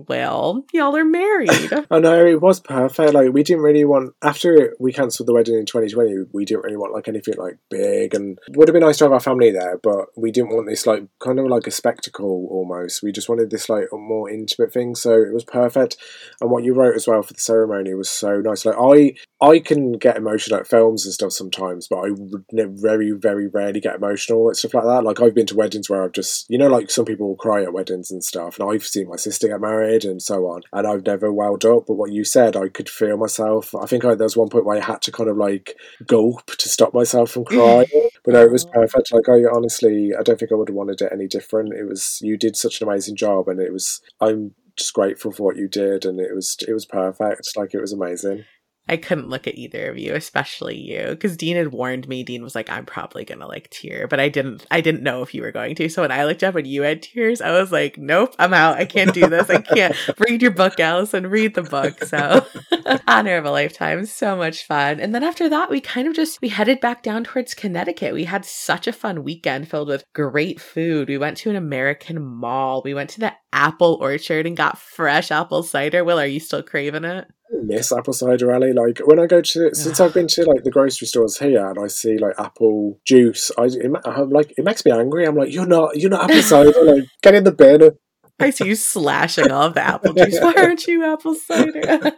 [0.07, 1.49] Well, y'all are married.
[1.91, 3.13] I know it was perfect.
[3.13, 6.29] Like we didn't really want after we cancelled the wedding in 2020.
[6.33, 9.13] We didn't really want like anything like big, and would have been nice to have
[9.13, 13.03] our family there, but we didn't want this like kind of like a spectacle almost.
[13.03, 14.95] We just wanted this like more intimate thing.
[14.95, 15.97] So it was perfect.
[16.41, 18.65] And what you wrote as well for the ceremony was so nice.
[18.65, 22.09] Like I, I can get emotional at films and stuff sometimes, but I
[22.51, 25.03] very, very rarely get emotional at stuff like that.
[25.03, 27.63] Like I've been to weddings where I've just, you know, like some people will cry
[27.63, 30.87] at weddings and stuff, and I've seen my sister get married and so on, and
[30.87, 31.85] I've never welled up.
[31.87, 33.73] But what you said, I could feel myself.
[33.75, 36.45] I think I, there was one point where I had to kind of like gulp
[36.47, 37.87] to stop myself from crying.
[38.23, 39.13] but no, it was perfect.
[39.13, 41.73] Like I honestly, I don't think I would have wanted it any different.
[41.73, 44.01] It was you did such an amazing job, and it was.
[44.19, 47.55] I'm just grateful for what you did, and it was it was perfect.
[47.55, 48.45] Like it was amazing.
[48.87, 52.23] I couldn't look at either of you, especially you, because Dean had warned me.
[52.23, 54.65] Dean was like, "I'm probably gonna like tear," but I didn't.
[54.69, 55.89] I didn't know if you were going to.
[55.89, 58.77] So when I looked up and you had tears, I was like, "Nope, I'm out.
[58.77, 59.49] I can't do this.
[59.49, 61.27] I can't read your book, Allison.
[61.27, 62.45] Read the book." So
[63.07, 64.99] honor of a lifetime, so much fun.
[64.99, 68.13] And then after that, we kind of just we headed back down towards Connecticut.
[68.13, 71.09] We had such a fun weekend filled with great food.
[71.09, 72.83] We went to an American mall.
[72.85, 76.03] We went to the apple orchard and got fresh apple cider.
[76.03, 77.27] Will, are you still craving it?
[77.63, 78.73] Miss apple cider alley.
[78.73, 81.79] Like when I go to since I've been to like the grocery stores here and
[81.79, 85.25] I see like apple juice, I it, I'm like it makes me angry.
[85.25, 86.73] I'm like you're not you're not apple cider.
[86.83, 87.97] Like get in the bin.
[88.39, 90.39] I see you slashing all the apple juice.
[90.41, 92.11] Why aren't you apple cider?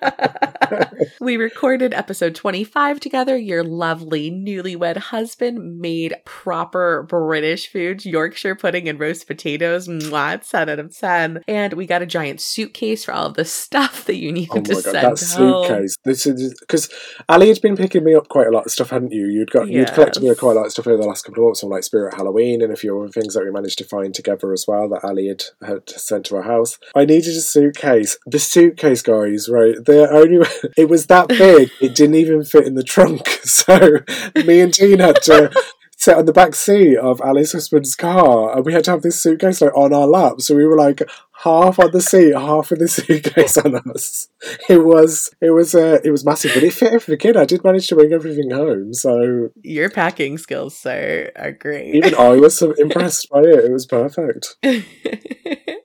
[1.21, 3.37] we recorded episode 25 together.
[3.37, 9.87] Your lovely newlywed husband made proper British food, Yorkshire pudding and roast potatoes.
[9.87, 11.43] Mwah, 10 out of 10.
[11.47, 14.61] And we got a giant suitcase for all of the stuff that you needed Oh
[14.61, 15.65] to my god, send that home.
[15.65, 15.95] suitcase!
[16.03, 16.89] This is because
[17.29, 19.27] Ali had been picking me up quite a lot of stuff, hadn't you?
[19.27, 20.39] You'd got you'd collected me Yes.
[20.39, 22.61] quite a lot of stuff over the last couple of months, from like Spirit Halloween
[22.63, 25.27] and a few other things that we managed to find together as well that Ali
[25.27, 26.79] had, had sent to our house.
[26.95, 28.17] I needed a suitcase.
[28.25, 29.75] The suitcase, guys, right?
[29.83, 33.41] The only it was that big, it didn't even fit in the trunk.
[33.47, 33.79] So
[34.35, 35.51] me and Dean had to.
[35.99, 39.19] Sit on the back seat of Ali's husband's car, and we had to have this
[39.19, 40.41] suitcase like on our lap.
[40.41, 41.01] So we were like
[41.43, 44.27] half on the seat, half with the suitcase on us.
[44.69, 47.35] It was, it was, uh, it was massive, but it fit everything.
[47.35, 51.95] I did manage to bring everything home, so Your packing skills, sir, are great.
[51.95, 53.65] even I was so impressed by it.
[53.65, 54.55] It was perfect.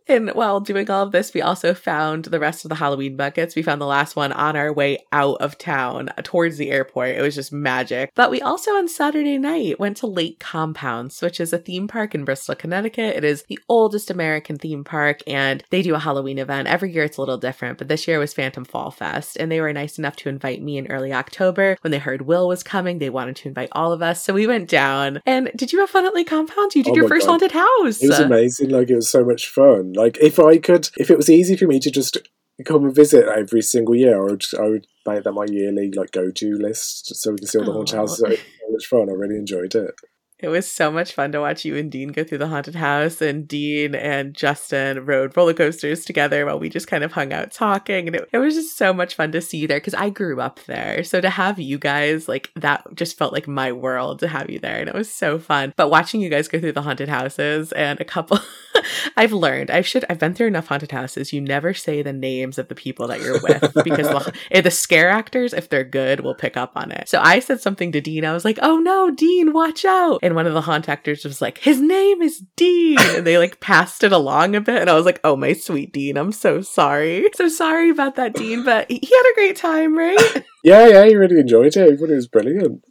[0.08, 3.54] And while doing all of this, we also found the rest of the Halloween buckets.
[3.54, 7.10] We found the last one on our way out of town uh, towards the airport.
[7.10, 8.10] It was just magic.
[8.14, 12.14] But we also on Saturday night went to Lake Compounce, which is a theme park
[12.14, 13.16] in Bristol, Connecticut.
[13.16, 16.68] It is the oldest American theme park, and they do a Halloween event.
[16.68, 19.60] Every year it's a little different, but this year was Phantom Fall Fest, and they
[19.60, 21.76] were nice enough to invite me in early October.
[21.82, 24.22] When they heard Will was coming, they wanted to invite all of us.
[24.24, 25.20] So we went down.
[25.26, 26.74] And did you have fun at Lake Compounce?
[26.76, 27.40] You did Oh your first God.
[27.40, 28.02] haunted house.
[28.02, 28.70] It was amazing.
[28.70, 29.91] Like it was so much fun.
[29.94, 32.18] Like if I could, if it was easy for me to just
[32.64, 36.12] come and visit every single year, I would, I would make that my yearly like
[36.12, 38.22] go to list so we can see all the haunted houses.
[38.22, 39.11] It was so much fun.
[39.11, 39.94] I really enjoyed it.
[40.42, 43.22] It was so much fun to watch you and Dean go through the haunted house,
[43.22, 47.52] and Dean and Justin rode roller coasters together while we just kind of hung out
[47.52, 48.09] talking.
[48.09, 50.40] And it, it was just so much fun to see you there because I grew
[50.40, 51.05] up there.
[51.05, 54.59] So to have you guys, like, that just felt like my world to have you
[54.59, 54.81] there.
[54.81, 55.74] And it was so fun.
[55.76, 58.40] But watching you guys go through the haunted houses and a couple,
[59.16, 61.32] I've learned, I should, I've been through enough haunted houses.
[61.32, 64.70] You never say the names of the people that you're with because the, eh, the
[64.70, 67.08] scare actors, if they're good, will pick up on it.
[67.08, 68.24] So I said something to Dean.
[68.24, 70.20] I was like, oh no, Dean, watch out.
[70.22, 72.98] And one of the haunt actors was like, his name is Dean.
[72.98, 74.80] And they like passed it along a bit.
[74.80, 77.28] And I was like, oh, my sweet Dean, I'm so sorry.
[77.35, 80.44] So sorry about that, Dean, but he he had a great time, right?
[80.64, 81.90] Yeah, yeah, he really enjoyed it.
[81.90, 82.85] He thought it was brilliant.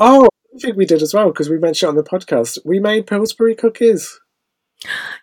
[0.00, 2.58] Oh, I think we did as well because we mentioned it on the podcast.
[2.64, 4.18] We made Pillsbury cookies.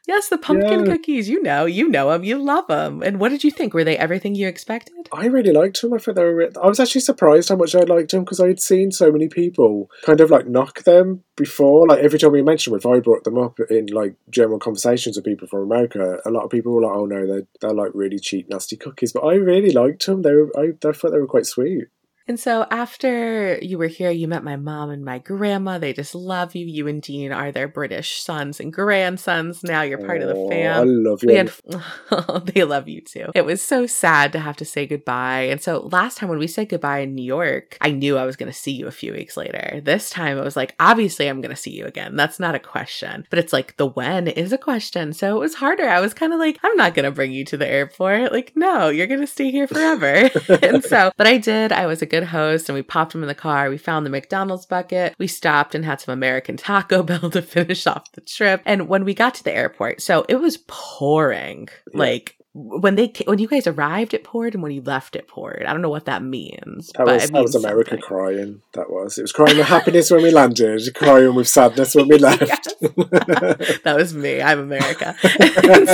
[0.07, 0.91] yes, the pumpkin Yeah.
[0.91, 1.29] cookies.
[1.29, 3.01] You know, you know them, you love them.
[3.03, 3.73] And what did you think?
[3.73, 5.07] Were they everything you expected?
[5.13, 5.93] I really liked them.
[5.93, 6.35] I thought they were.
[6.35, 9.27] re- I was actually surprised how much I liked them because I'd seen so many
[9.29, 11.87] people kind of like knock them before.
[11.87, 15.15] Like every time we mentioned them, if I brought them up in like general conversations
[15.15, 17.91] with people from America, a lot of people were like, "Oh no, they're they're like
[17.93, 20.23] really cheap, nasty cookies." But I really liked them.
[20.23, 20.49] They were.
[20.57, 21.85] I, I thought they were quite sweet.
[22.27, 25.77] And so after you were here, you met my mom and my grandma.
[25.77, 26.65] They just love you.
[26.65, 29.63] You and Dean are their British sons and grandsons.
[29.63, 30.81] Now you're part of the Oh, fam.
[30.81, 31.35] I love you.
[31.35, 33.27] Had they love you too.
[33.35, 35.41] It was so sad to have to say goodbye.
[35.41, 38.35] And so last time when we said goodbye in New York, I knew I was
[38.35, 39.81] going to see you a few weeks later.
[39.83, 42.15] This time it was like obviously I'm going to see you again.
[42.15, 43.27] That's not a question.
[43.29, 45.13] But it's like the when is a question.
[45.13, 45.87] So it was harder.
[45.87, 48.31] I was kind of like I'm not going to bring you to the airport.
[48.31, 50.29] Like no, you're going to stay here forever.
[50.61, 51.71] and so but I did.
[51.71, 53.69] I was a good host and we popped him in the car.
[53.69, 55.15] We found the McDonald's bucket.
[55.17, 58.61] We stopped and had some American Taco Bell to finish off the trip.
[58.65, 61.69] And when we got to the airport, so it was pouring.
[61.91, 61.99] Yeah.
[61.99, 65.63] Like when they when you guys arrived, it poured, and when you left, it poured.
[65.65, 66.91] I don't know what that means.
[66.95, 68.05] That but was, it that was America something.
[68.07, 68.61] crying.
[68.73, 69.17] That was.
[69.17, 72.45] It was crying with happiness when we landed, crying with sadness when we left.
[72.83, 74.39] that was me.
[74.39, 75.15] I'm America.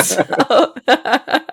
[0.03, 0.73] So-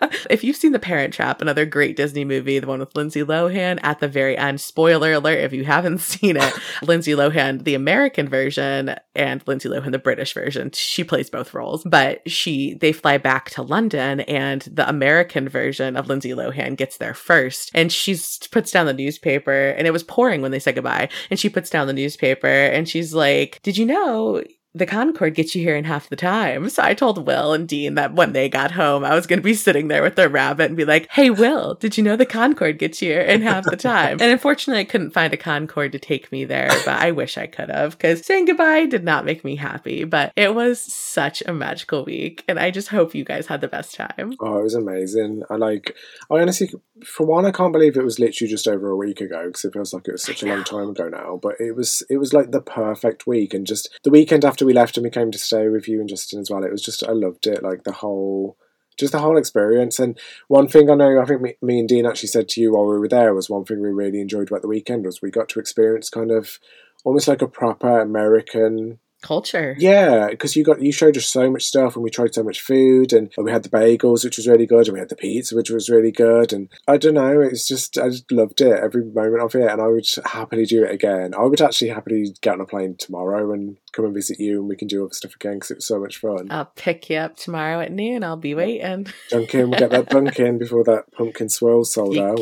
[0.31, 3.79] if you've seen The Parent Trap, another great Disney movie, the one with Lindsay Lohan,
[3.83, 8.29] at the very end, spoiler alert if you haven't seen it, Lindsay Lohan, the American
[8.29, 11.85] version, and Lindsay Lohan, the British version, she plays both roles.
[11.85, 16.99] But she, they fly back to London, and the American version of Lindsay Lohan gets
[16.99, 18.19] there first, and she
[18.51, 21.71] puts down the newspaper, and it was pouring when they said goodbye, and she puts
[21.71, 24.43] down the newspaper, and she's like, "Did you know?"
[24.77, 26.69] The Concorde gets you here in half the time.
[26.69, 29.45] So I told Will and Dean that when they got home, I was going to
[29.45, 32.27] be sitting there with their rabbit and be like, Hey, Will, did you know the
[32.27, 34.19] Concorde gets you here in half the time?
[34.21, 37.47] and unfortunately, I couldn't find a Concorde to take me there, but I wish I
[37.47, 40.05] could have because saying goodbye did not make me happy.
[40.05, 42.45] But it was such a magical week.
[42.47, 44.35] And I just hope you guys had the best time.
[44.41, 45.43] Oh, it was amazing.
[45.49, 45.97] I like.
[46.31, 46.71] I honestly,
[47.05, 49.73] for one, I can't believe it was literally just over a week ago because it
[49.73, 51.39] feels like it was such a long time ago now.
[51.41, 54.75] But it was, it was like the perfect week, and just the weekend after we
[54.75, 56.65] left and we came to stay with you and Justin as well.
[56.65, 57.63] It was just, I loved it.
[57.63, 58.57] Like the whole,
[58.99, 59.99] just the whole experience.
[59.99, 62.73] And one thing I know, I think me, me and Dean actually said to you
[62.73, 65.31] while we were there was one thing we really enjoyed about the weekend was we
[65.31, 66.59] got to experience kind of
[67.05, 69.75] almost like a proper American Culture.
[69.79, 72.61] yeah, because you got you showed us so much stuff, and we tried so much
[72.61, 75.57] food, and we had the bagels, which was really good, and we had the pizza,
[75.57, 79.05] which was really good, and I don't know, it's just I just loved it every
[79.05, 81.35] moment of it, and I would happily do it again.
[81.35, 84.69] I would actually happily get on a plane tomorrow and come and visit you, and
[84.69, 86.49] we can do other stuff again because it was so much fun.
[86.51, 88.23] I'll pick you up tomorrow at noon.
[88.23, 89.07] I'll be waiting.
[89.31, 92.41] Dunkin', we'll get that pumpkin before that pumpkin swirl sold out.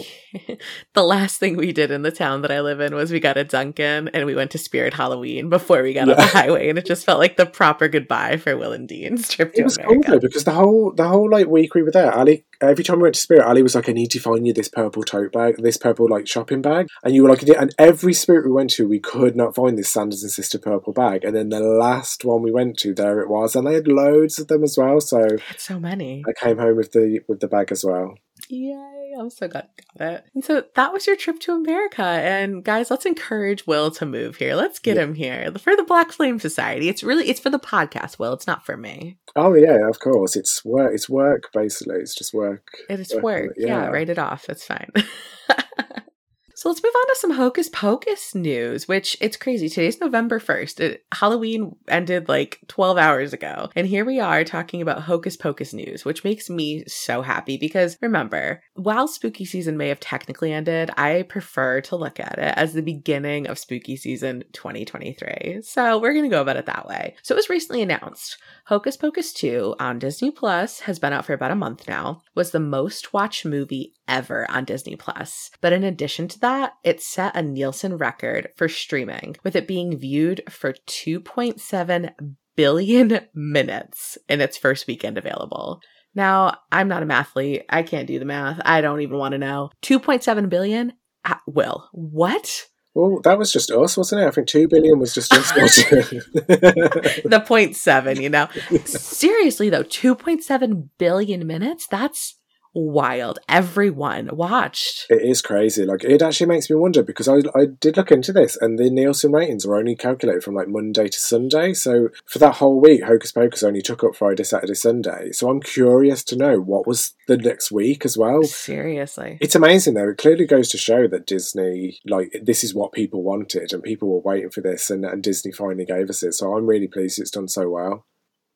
[0.94, 3.36] the last thing we did in the town that I live in was we got
[3.36, 6.78] a Dunkin' and we went to Spirit Halloween before we got on the highway, and
[6.80, 9.76] it just felt like the proper goodbye for Will and Dean's trip to It was
[9.76, 12.44] cool though because the whole the whole like week we were there, Ali.
[12.60, 14.68] Every time we went to Spirit, Ali was like, "I need to find you this
[14.68, 18.44] purple tote bag, this purple like shopping bag," and you were like, "And every Spirit
[18.44, 21.60] we went to, we could not find this Sanderson Sister purple bag." And then the
[21.60, 24.76] last one we went to, there it was, and they had loads of them as
[24.76, 25.00] well.
[25.00, 26.24] So so many.
[26.26, 28.16] I came home with the with the bag as well.
[28.48, 29.14] Yay.
[29.18, 30.24] I'm so glad you got it.
[30.34, 32.02] And so that was your trip to America.
[32.02, 34.54] And guys, let's encourage Will to move here.
[34.54, 35.02] Let's get Yeah.
[35.04, 36.88] him here for the Black Flame Society.
[36.88, 38.32] It's really it's for the podcast, Will.
[38.32, 39.18] It's not for me.
[39.36, 40.36] Oh yeah, of course.
[40.36, 40.92] It's work.
[40.94, 41.96] It's work basically.
[41.96, 42.66] It's just work.
[42.90, 43.54] It is Work work.
[43.56, 43.66] Yeah.
[43.66, 43.86] yeah.
[43.88, 44.48] write it off.
[44.48, 44.90] It's fine.
[46.54, 49.68] so let's move on to some Hocus Pocus news, which it's crazy.
[49.68, 50.80] Today's November 1st.
[50.80, 53.70] It, Halloween ended like 12 hours ago.
[53.74, 57.98] And here we are talking about Hocus Pocus news, which makes me so happy because
[58.00, 62.72] remember, while spooky season may have technically ended, I prefer to look at it as
[62.72, 65.62] the beginning of spooky season 2023.
[65.62, 67.16] So we're going to go about it that way.
[67.22, 71.32] So it was recently announced Hocus Pocus 2 on Disney Plus has been out for
[71.32, 75.50] about a month now, was the most watched movie ever on Disney Plus.
[75.60, 79.98] But in addition to that, it set a Nielsen record for streaming, with it being
[79.98, 82.10] viewed for 2.7
[82.56, 85.80] billion minutes in its first weekend available.
[86.14, 87.64] Now, I'm not a mathlete.
[87.68, 88.60] I can't do the math.
[88.64, 89.70] I don't even want to know.
[89.82, 90.92] 2.7 billion?
[91.24, 92.66] Ah, Will, what?
[92.94, 94.26] Well, that was just us, wasn't it?
[94.26, 98.48] I think two billion was just us the point seven, you know.
[98.84, 101.88] Seriously though, 2.7 billion minutes?
[101.88, 102.38] That's
[102.74, 103.38] wild.
[103.48, 105.06] Everyone watched.
[105.08, 105.84] It is crazy.
[105.84, 108.90] Like it actually makes me wonder because I I did look into this and the
[108.90, 111.72] Nielsen ratings are only calculated from like Monday to Sunday.
[111.74, 115.32] So for that whole week, Hocus Pocus only took up Friday, Saturday, Sunday.
[115.32, 118.42] So I'm curious to know what was the next week as well.
[118.42, 119.38] Seriously.
[119.40, 120.10] It's amazing though.
[120.10, 124.08] It clearly goes to show that Disney, like, this is what people wanted and people
[124.08, 126.32] were waiting for this and, and Disney finally gave us it.
[126.32, 128.04] So I'm really pleased it's done so well.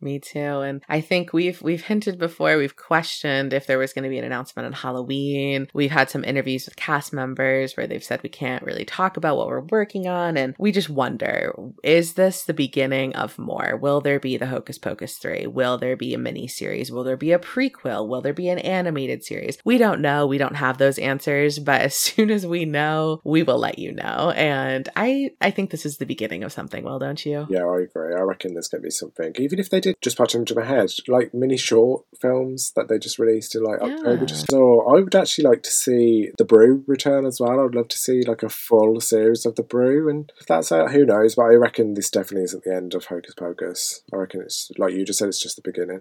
[0.01, 0.39] Me too.
[0.39, 4.19] And I think we've we've hinted before, we've questioned if there was going to be
[4.19, 5.69] an announcement on Halloween.
[5.75, 9.37] We've had some interviews with cast members where they've said we can't really talk about
[9.37, 13.77] what we're working on and we just wonder, is this the beginning of more?
[13.77, 15.49] Will there be the Hocus Pocus 3?
[15.49, 16.93] Will there be a mini series?
[16.93, 18.07] Will there be a prequel?
[18.07, 19.59] Will there be an animated series?
[19.65, 20.27] We don't know.
[20.27, 23.93] We don't have those answers, but as soon as we know, we will let you
[23.93, 24.33] know.
[24.37, 27.47] And I I think this is the beginning of something, well, don't you?
[27.51, 28.15] Yeah, I agree.
[28.15, 29.33] I reckon there's going to be something.
[29.39, 32.99] Even if they did just patch into my head, like mini short films that they
[32.99, 33.95] just released in like Yeah.
[33.97, 34.27] October.
[34.27, 37.61] Just so I would actually like to see the Brew return as well.
[37.65, 40.93] I'd love to see like a full series of the Brew, and if that's out,
[40.93, 41.35] who knows?
[41.35, 44.03] But I reckon this definitely isn't the end of Hocus Pocus.
[44.13, 46.01] I reckon it's like you just said, it's just the beginning.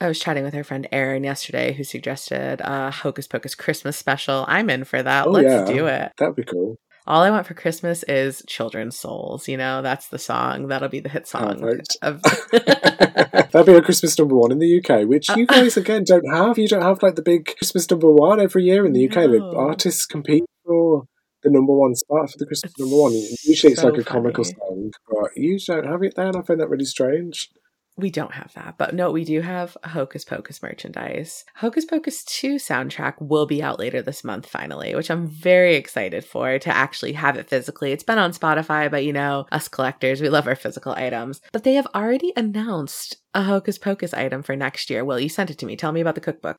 [0.00, 4.44] I was chatting with our friend Erin yesterday who suggested a Hocus Pocus Christmas special.
[4.46, 5.26] I'm in for that.
[5.26, 5.74] Oh, Let's yeah.
[5.74, 6.12] do it.
[6.18, 6.76] That'd be cool.
[7.06, 9.46] All I want for Christmas is children's souls.
[9.46, 10.68] You know, that's the song.
[10.68, 11.96] That'll be the hit song Perfect.
[12.02, 12.20] of
[12.52, 16.28] That'll be a Christmas number one in the UK, which you uh, guys again don't
[16.32, 16.58] have.
[16.58, 19.30] You don't have like the big Christmas number one every year in the UK.
[19.30, 21.04] The artists compete for
[21.42, 23.12] the number one spot for the Christmas number one.
[23.44, 24.56] Usually it's like a comical funny.
[24.56, 27.50] song, but you don't have it there, and I find that really strange.
[27.98, 31.46] We don't have that, but no, we do have Hocus Pocus merchandise.
[31.54, 36.22] Hocus Pocus 2 soundtrack will be out later this month, finally, which I'm very excited
[36.22, 37.92] for to actually have it physically.
[37.92, 41.40] It's been on Spotify, but you know, us collectors, we love our physical items.
[41.52, 45.04] But they have already announced a Hocus Pocus item for next year.
[45.04, 45.76] Will, you sent it to me.
[45.76, 46.56] Tell me about the cookbook.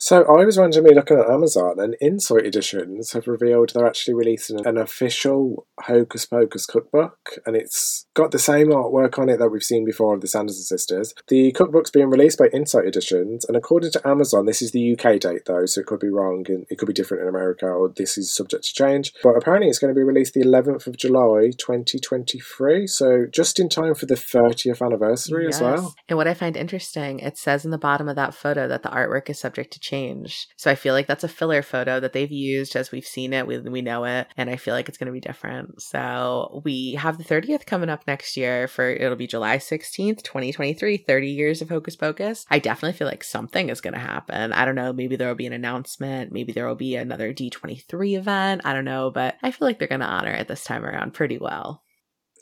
[0.00, 4.66] So I was randomly looking at Amazon, and Insight Editions have revealed they're actually releasing
[4.66, 9.62] an official Hocus Pocus cookbook, and it's got the same artwork on it that we've
[9.62, 11.14] seen before of the Sanderson sisters.
[11.28, 15.20] The cookbook's being released by Insight Editions, and according to Amazon, this is the UK
[15.20, 17.92] date though, so it could be wrong, and it could be different in America, or
[17.96, 19.12] this is subject to change.
[19.22, 23.68] But apparently, it's going to be released the 11th of July, 2023, so just in
[23.68, 25.94] time for the 30th anniversary as well.
[26.16, 28.88] And what I find interesting, it says in the bottom of that photo that the
[28.88, 30.48] artwork is subject to change.
[30.56, 33.46] So I feel like that's a filler photo that they've used as we've seen it,
[33.46, 35.82] we, we know it, and I feel like it's going to be different.
[35.82, 40.96] So we have the 30th coming up next year for it'll be July 16th, 2023,
[40.96, 42.46] 30 years of Hocus Pocus.
[42.48, 44.54] I definitely feel like something is going to happen.
[44.54, 48.16] I don't know, maybe there will be an announcement, maybe there will be another D23
[48.16, 48.62] event.
[48.64, 51.12] I don't know, but I feel like they're going to honor it this time around
[51.12, 51.82] pretty well.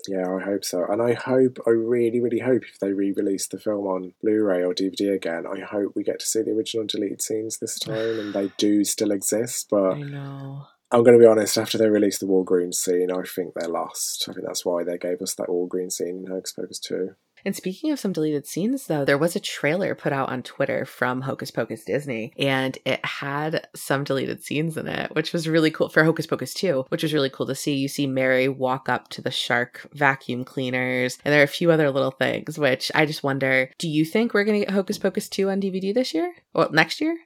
[0.09, 0.85] Yeah, I hope so.
[0.88, 4.43] And I hope, I really, really hope if they re release the film on Blu
[4.43, 7.79] ray or DVD again, I hope we get to see the original deleted scenes this
[7.81, 9.69] time and they do still exist.
[9.71, 10.67] But I know.
[10.90, 14.29] I'm going to be honest, after they released the Walgreens scene, I think they're lost.
[14.29, 17.17] I think that's why they gave us that Walgreens scene in Hocus Pocus 2.
[17.44, 20.85] And speaking of some deleted scenes, though, there was a trailer put out on Twitter
[20.85, 25.70] from Hocus Pocus Disney, and it had some deleted scenes in it, which was really
[25.70, 27.74] cool for Hocus Pocus 2, which was really cool to see.
[27.74, 31.70] You see Mary walk up to the shark vacuum cleaners, and there are a few
[31.70, 34.98] other little things, which I just wonder do you think we're going to get Hocus
[34.98, 36.35] Pocus 2 on DVD this year?
[36.54, 37.16] Or next year?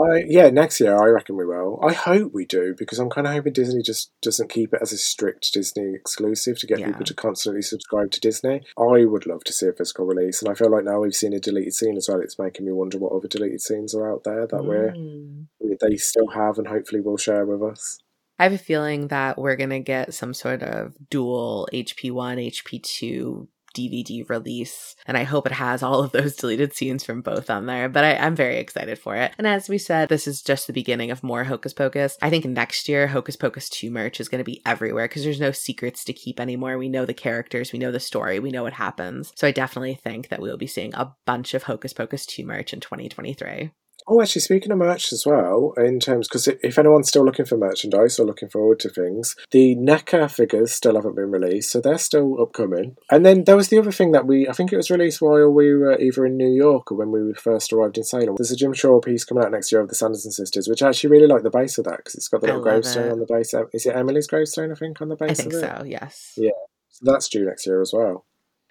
[0.00, 1.80] I, yeah, next year I reckon we will.
[1.82, 4.92] I hope we do because I'm kind of hoping Disney just doesn't keep it as
[4.92, 6.86] a strict Disney exclusive to get Yeah.
[6.88, 8.62] people to constantly subscribe to Disney.
[8.78, 11.32] I would love to see a physical release, and I feel like now we've seen
[11.32, 12.20] a deleted scene as well.
[12.20, 15.46] It's making me wonder what other deleted scenes are out there that we're Mm.
[15.80, 17.98] they still have and hopefully will share with us.
[18.38, 23.48] I have a feeling that we're going to get some sort of dual HP1, HP2
[23.78, 24.96] DVD release.
[25.06, 27.88] And I hope it has all of those deleted scenes from both on there.
[27.88, 29.32] But I, I'm very excited for it.
[29.38, 32.16] And as we said, this is just the beginning of more Hocus Pocus.
[32.20, 35.40] I think next year, Hocus Pocus 2 merch is going to be everywhere because there's
[35.40, 36.78] no secrets to keep anymore.
[36.78, 39.32] We know the characters, we know the story, we know what happens.
[39.36, 42.44] So I definitely think that we will be seeing a bunch of Hocus Pocus 2
[42.44, 43.70] merch in 2023.
[44.10, 47.58] Oh, actually, speaking of merch as well, in terms because if anyone's still looking for
[47.58, 51.98] merchandise or looking forward to things, the NECA figures still haven't been released, so they're
[51.98, 52.96] still upcoming.
[53.10, 55.50] And then there was the other thing that we, I think it was released while
[55.50, 58.36] we were either in New York or when we first arrived in Salem.
[58.38, 60.88] There's a Jim Shore piece coming out next year of the Sanderson sisters, which I
[60.88, 63.12] actually really like the base of that because it's got the I little gravestone it.
[63.12, 63.52] on the base.
[63.74, 64.72] Is it Emily's gravestone?
[64.72, 65.78] I think on the base I think of it.
[65.78, 66.32] so, yes.
[66.36, 66.50] Yeah.
[66.88, 68.24] So that's due next year as well.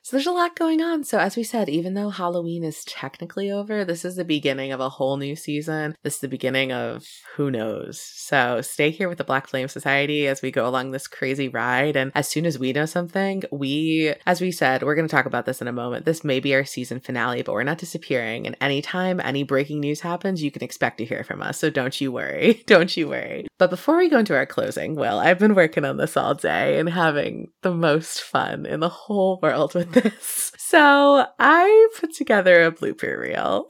[0.07, 1.03] So there's a lot going on.
[1.03, 4.79] So as we said, even though Halloween is technically over, this is the beginning of
[4.79, 5.97] a whole new season.
[6.01, 8.01] This is the beginning of who knows.
[8.01, 11.97] So stay here with the Black Flame Society as we go along this crazy ride.
[11.97, 15.25] And as soon as we know something, we, as we said, we're going to talk
[15.25, 16.05] about this in a moment.
[16.05, 18.47] This may be our season finale, but we're not disappearing.
[18.47, 21.59] And anytime any breaking news happens, you can expect to hear from us.
[21.59, 22.63] So don't you worry.
[22.65, 23.47] Don't you worry.
[23.57, 26.79] But before we go into our closing, Wil, I've been working on this all day
[26.79, 30.51] and having the most fun in the whole world with this.
[30.57, 33.67] So I put together a blooper reel.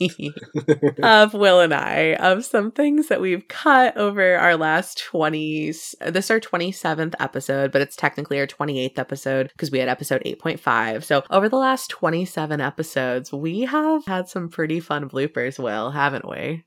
[1.02, 5.94] of Wil and I of some things that we've cut over our last 20s.
[6.12, 10.22] This is our 27th episode, but it's technically our 28th episode because we had episode
[10.24, 11.02] 8.5.
[11.02, 16.28] So over the last 27 episodes, we have had some pretty fun bloopers, Wil, haven't
[16.28, 16.64] we?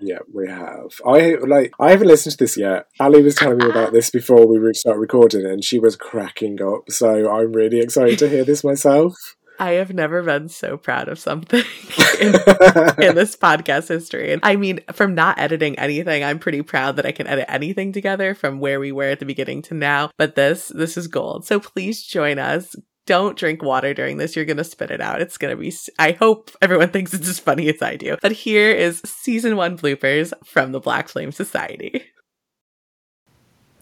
[0.00, 1.00] Yeah, we have.
[1.06, 1.72] I like.
[1.78, 2.86] I haven't listened to this yet.
[2.98, 6.90] Ally was telling me about this before we start recording, and she was cracking up.
[6.90, 9.14] So I'm really excited to hear this myself.
[9.60, 11.60] I have never been so proud of something
[12.20, 14.32] in, in this podcast history.
[14.32, 17.92] And I mean, from not editing anything, I'm pretty proud that I can edit anything
[17.92, 20.12] together from where we were at the beginning to now.
[20.16, 21.44] But this, this is gold.
[21.44, 22.74] So please join us.
[23.10, 24.36] Don't drink water during this.
[24.36, 25.20] You're going to spit it out.
[25.20, 28.16] It's going to be, I hope everyone thinks it's as funny as I do.
[28.22, 32.04] But here is season one bloopers from the Black Flame Society.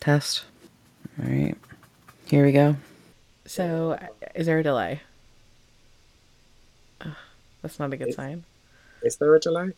[0.01, 0.45] Test.
[1.23, 1.55] All right.
[2.25, 2.77] Here we go.
[3.45, 3.99] So,
[4.35, 5.03] is there a delay?
[7.03, 7.13] Ugh,
[7.61, 8.45] that's not a good It- sign.
[9.03, 9.73] Is there a delay?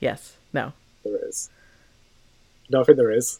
[0.00, 0.36] Yes.
[0.52, 0.72] No.
[1.04, 1.48] There is.
[2.70, 3.38] No, I think there is.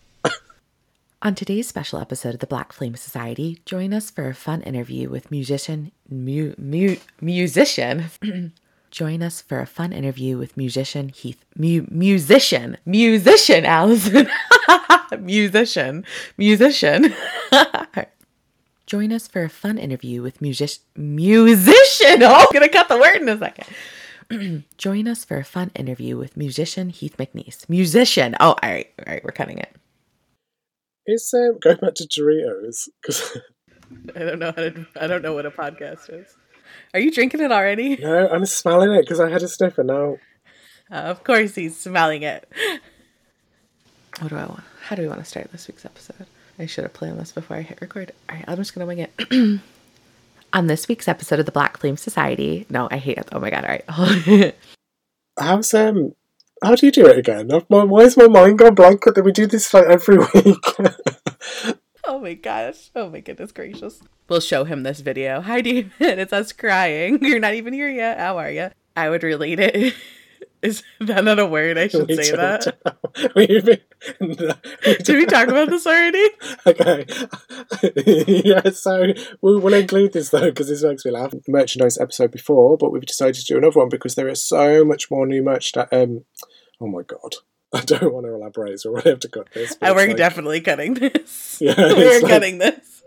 [1.23, 5.09] On today's special episode of the Black Flame Society, join us for a fun interview
[5.09, 8.11] with musician mu, mu, musician.
[8.91, 14.29] join us for a fun interview with musician Heath mu, musician musician Allison
[15.19, 16.05] musician
[16.37, 17.15] musician.
[18.87, 22.23] join us for a fun interview with music musician.
[22.23, 24.65] Oh, I'm gonna cut the word in a second.
[24.77, 27.67] join us for a fun interview with musician Heath McNeese.
[27.71, 28.37] Musician.
[28.39, 29.75] Oh, all right, all right, we're cutting it.
[31.07, 33.39] Is um, going back to Doritos because
[34.17, 34.87] I don't know how to.
[35.01, 36.35] I don't know what a podcast is.
[36.95, 37.97] Are you drinking it already?
[38.01, 40.17] no, I'm smelling it because I had a sniffer now.
[40.91, 42.49] Uh, of course, he's smelling it.
[44.19, 44.65] What do I want?
[44.83, 46.27] How do we want to start this week's episode?
[46.59, 48.13] I should have planned this before I hit record.
[48.29, 49.13] All right, I'm just gonna wing it.
[50.53, 52.67] On this week's episode of the Black Flame Society.
[52.69, 53.29] No, I hate it.
[53.31, 53.65] Oh my god!
[53.65, 54.55] All right.
[55.39, 56.15] How's um?
[56.63, 57.51] How do you do it again?
[57.69, 59.05] Why is my mind gone blank?
[59.05, 60.65] Did we do this like every week?
[62.05, 62.91] oh my gosh!
[62.97, 64.01] Oh my goodness gracious!
[64.29, 65.41] We'll show him this video.
[65.43, 65.93] Hi, David.
[66.01, 67.19] It's us crying.
[67.23, 68.19] You're not even here yet.
[68.19, 68.71] How are you?
[68.97, 69.95] I would relate it.
[70.63, 71.79] Is that not a word?
[71.79, 72.77] I should We say that.
[72.85, 73.29] know.
[73.37, 73.65] We've
[74.21, 74.55] no,
[74.87, 76.29] we Did we talk about this already?
[76.67, 77.07] Okay.
[78.45, 81.33] yeah, so we'll, we'll include this though because this makes me laugh.
[81.49, 85.11] Merchandise episode before, but we've decided to do another one because there is so much
[85.11, 85.93] more new merch that.
[85.93, 86.25] Um,
[86.81, 87.35] oh my god,
[87.73, 89.77] I don't want to elaborate, so we'll have to cut this.
[89.81, 91.59] And we're like- definitely cutting this.
[91.61, 93.03] Yeah, we're like- cutting this.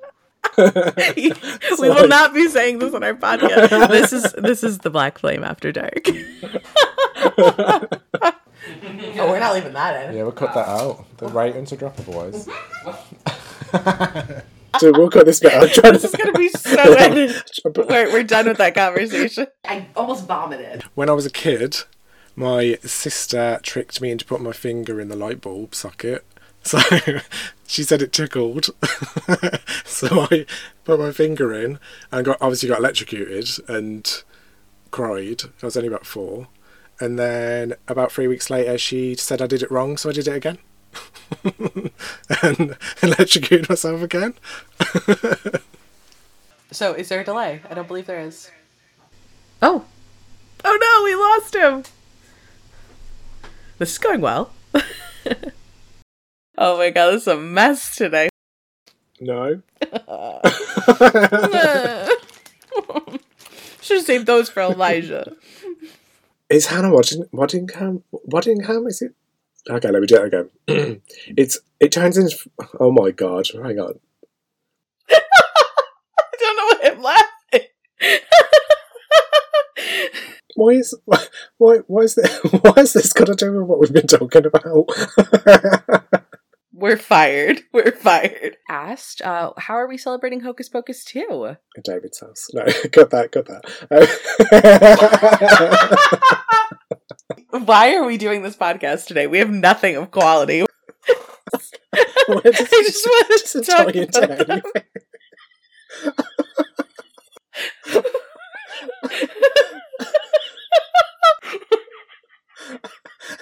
[0.57, 3.89] we It's will like- not be saying this on our podcast.
[3.89, 6.07] This is this is the Black Flame After Dark.
[7.21, 7.87] Oh,
[9.29, 10.15] we're not leaving that in.
[10.15, 11.05] Yeah, we'll cut that out.
[11.17, 12.45] The ratings will drop otherwise.
[14.79, 15.63] so we'll cut this bit out.
[15.85, 17.35] I'm This is gonna be so edited.
[17.63, 17.85] to.
[17.87, 19.47] We're, we're done with that conversation.
[19.65, 20.83] I almost vomited.
[20.95, 21.77] When I was a kid,
[22.35, 26.25] my sister tricked me into putting my finger in the light bulb socket.
[26.61, 26.77] So
[27.67, 28.69] she said it tickled.
[29.85, 30.45] so I
[30.83, 31.79] put my finger in
[32.11, 34.23] and got obviously got electrocuted and
[34.91, 35.43] cried.
[35.63, 36.47] I was only about four.
[36.99, 40.27] And then about three weeks later, she said I did it wrong, so I did
[40.27, 40.57] it again.
[42.41, 44.33] and electrocuted myself again.
[46.71, 47.61] So, is there a delay?
[47.67, 48.51] I don't believe there is.
[49.61, 49.85] Oh.
[50.63, 51.83] Oh no, we lost him.
[53.79, 54.51] This is going well.
[56.57, 58.29] oh my god, this is a mess today.
[59.19, 59.61] No.
[63.81, 65.35] Should have saved those for Elijah.
[66.49, 68.03] Is Hannah Wadding- Waddingham?
[68.27, 68.87] Waddingham?
[68.87, 69.13] Is it?
[69.69, 70.49] Okay, let me do it again.
[71.37, 72.35] it's it turns into.
[72.79, 73.47] Oh my god!
[73.53, 73.99] Hang on.
[75.11, 75.19] I
[76.39, 77.67] don't know why I'm laughing.
[80.55, 83.93] Why is why why is this why is this got to do with what we've
[83.93, 84.89] been talking about?
[86.79, 87.63] We're fired.
[87.73, 88.55] We're fired.
[88.69, 91.57] Asked, uh, how are we celebrating Hocus Pocus 2?
[91.75, 92.47] At David's house.
[92.53, 92.63] No,
[92.93, 93.33] cut that.
[93.33, 93.65] Cut that.
[97.65, 99.27] Why are we doing this podcast today?
[99.27, 100.61] We have nothing of quality.
[102.29, 104.63] We're I just wanted to talk about Dave.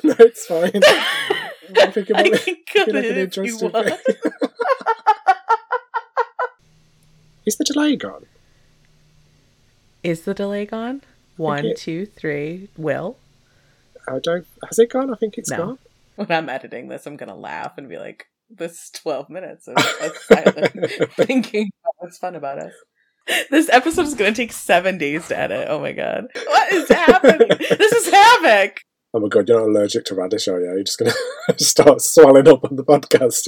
[0.04, 0.82] no, it's fine.
[1.76, 2.66] I think I about can it.
[2.68, 3.88] cut Feel like it if you want.
[7.46, 8.26] Is the delay gone?
[10.04, 11.02] Is the delay gone?
[11.38, 12.70] One, it- two, three.
[12.78, 13.18] Wil.
[14.08, 14.46] I don't.
[14.68, 15.12] Has it gone?
[15.12, 15.58] I think it's No.
[15.58, 15.80] gone.
[16.16, 19.76] When I'm editing this, I'm gonna laugh and be like, "This is 12 minutes of,
[19.78, 22.74] of silent thinking about what's fun about us."
[23.52, 25.68] This episode is going to take seven days to edit.
[25.70, 26.28] Oh my god.
[26.34, 27.50] What is happening?
[27.50, 28.80] this is havoc.
[29.14, 30.68] Oh my god, you're not allergic to radish, are you?
[30.68, 31.14] You're just gonna
[31.58, 33.48] start swelling up on the podcast.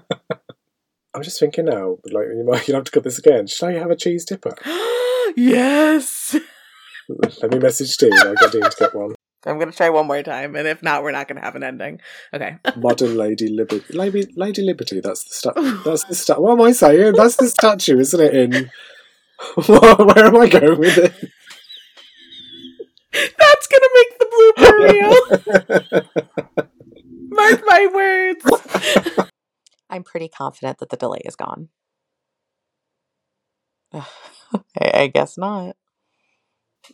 [1.14, 3.46] I'm just thinking now, like you might you'll have to cut this again.
[3.46, 4.54] Should I have a cheese dipper?
[5.36, 6.36] yes.
[7.08, 8.12] Let me message Dean.
[8.12, 9.14] I'll get Dean to get one.
[9.46, 10.56] I'm going to try one more time.
[10.56, 12.00] And if not, we're not going to have an ending.
[12.34, 12.56] Okay.
[12.76, 13.84] Modern Lady Liberty.
[13.96, 15.00] Lady, Lady Liberty.
[15.00, 17.14] That's the sta- That's the sta- What am I saying?
[17.14, 18.34] That's the statue, isn't it?
[18.34, 18.70] In
[19.66, 21.14] where am I going with it?
[23.12, 24.18] That's going to make
[24.86, 26.06] the.
[27.28, 29.30] Mark my words.
[29.90, 31.68] I'm pretty confident that the delay is gone.
[33.92, 34.02] I,
[34.78, 35.76] I guess not.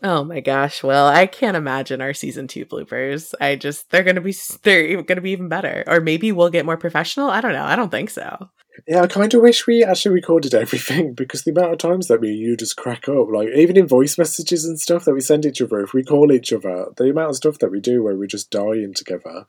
[0.02, 0.82] Oh my gosh.
[0.82, 3.34] Well, I can't imagine our season two bloopers.
[3.40, 5.84] I just, they're going to be, they're going to be even better.
[5.86, 7.28] Or maybe we'll get more professional.
[7.30, 7.64] I don't know.
[7.64, 8.48] I don't think so.
[8.86, 12.20] Yeah, I kind of wish we actually recorded everything because the amount of times that
[12.20, 15.20] me and you just crack up, like even in voice messages and stuff that we
[15.20, 18.02] send each other, if we call each other, the amount of stuff that we do
[18.02, 19.46] where we're just dying together.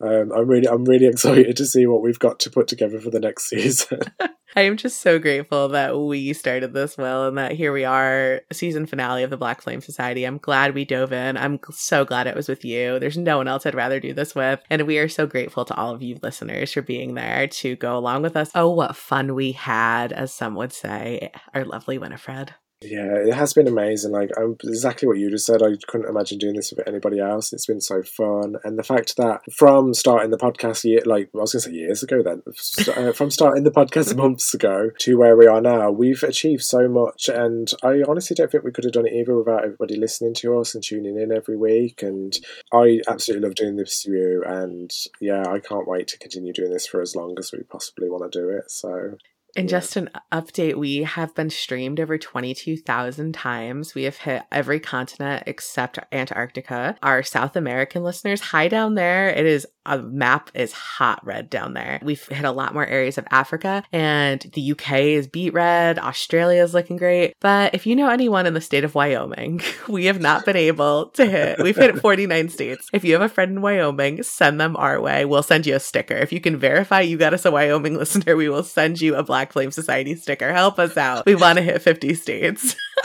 [0.00, 3.10] Um, I'm really, I'm really excited to see what we've got to put together for
[3.10, 4.00] the next season.
[4.56, 8.40] I am just so grateful that we started this well and that here we are,
[8.52, 10.24] season finale of the Black Flame Society.
[10.24, 11.36] I'm glad we dove in.
[11.36, 12.98] I'm so glad it was with you.
[12.98, 14.60] There's no one else I'd rather do this with.
[14.70, 17.98] And we are so grateful to all of you listeners for being there to go
[17.98, 18.50] along with us.
[18.54, 22.54] Oh, what fun we had, as some would say, our lovely Winifred.
[22.82, 24.12] Yeah, it has been amazing.
[24.12, 25.62] Like I'm exactly what you just said.
[25.62, 27.50] I couldn't imagine doing this with anybody else.
[27.54, 31.38] It's been so fun, and the fact that from starting the podcast, year, like I
[31.38, 35.16] was going to say years ago, then uh, from starting the podcast months ago to
[35.16, 37.30] where we are now, we've achieved so much.
[37.30, 40.58] And I honestly don't think we could have done it either without everybody listening to
[40.58, 42.02] us and tuning in every week.
[42.02, 42.36] And
[42.74, 44.44] I absolutely love doing this with you.
[44.46, 48.10] And yeah, I can't wait to continue doing this for as long as we possibly
[48.10, 48.70] want to do it.
[48.70, 49.16] So
[49.56, 53.94] and just an update, we have been streamed over 22,000 times.
[53.94, 56.96] We have hit every continent except Antarctica.
[57.02, 59.28] Our South American listeners, hi down there.
[59.28, 62.00] It is a map is hot red down there.
[62.02, 65.98] We've hit a lot more areas of Africa and the UK is beat red.
[65.98, 67.34] Australia is looking great.
[67.40, 71.10] But if you know anyone in the state of Wyoming, we have not been able
[71.10, 71.62] to hit.
[71.62, 72.88] We've hit 49 states.
[72.92, 75.24] If you have a friend in Wyoming, send them our way.
[75.24, 76.14] We'll send you a sticker.
[76.14, 79.22] If you can verify you got us a Wyoming listener, we will send you a
[79.22, 80.52] Black Flame Society sticker.
[80.52, 81.26] Help us out.
[81.26, 82.76] We want to hit 50 states.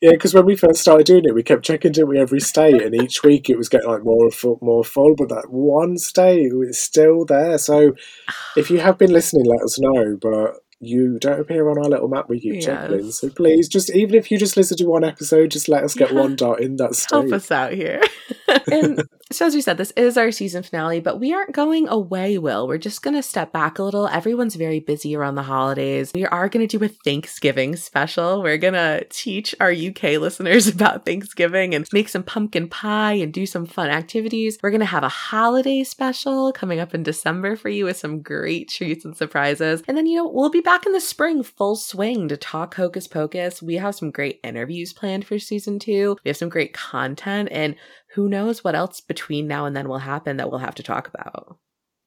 [0.00, 2.82] yeah, because when we first started doing it, we kept checking it with every state,
[2.82, 4.30] and each week it was getting like more
[4.60, 5.14] more full.
[5.16, 7.58] But that one state is still there.
[7.58, 7.94] So
[8.56, 10.16] if you have been listening, let us know.
[10.20, 12.64] But you don't appear on our little map we keep Yes.
[12.64, 13.10] checking.
[13.10, 16.12] So please, just even if you just listen to one episode, just let us get
[16.14, 17.16] one dot in that state.
[17.16, 18.00] Help us out here.
[18.70, 22.36] and so, as we said, this is our season finale, but we aren't going away,
[22.36, 22.66] Wil.
[22.66, 24.08] We're just going to step back a little.
[24.08, 26.10] Everyone's very busy around the holidays.
[26.12, 28.42] We are going to do a Thanksgiving special.
[28.42, 33.32] We're going to teach our UK listeners about Thanksgiving and make some pumpkin pie and
[33.32, 34.58] do some fun activities.
[34.60, 38.22] We're going to have a holiday special coming up in December for you with some
[38.22, 39.84] great treats and surprises.
[39.86, 43.06] And then, you know, we'll be back in the spring full swing to talk Hocus
[43.06, 43.62] Pocus.
[43.62, 46.16] We have some great interviews planned for season two.
[46.24, 47.76] We have some great content and
[48.14, 51.08] who knows what else between now and then will happen that we'll have to talk
[51.08, 51.58] about.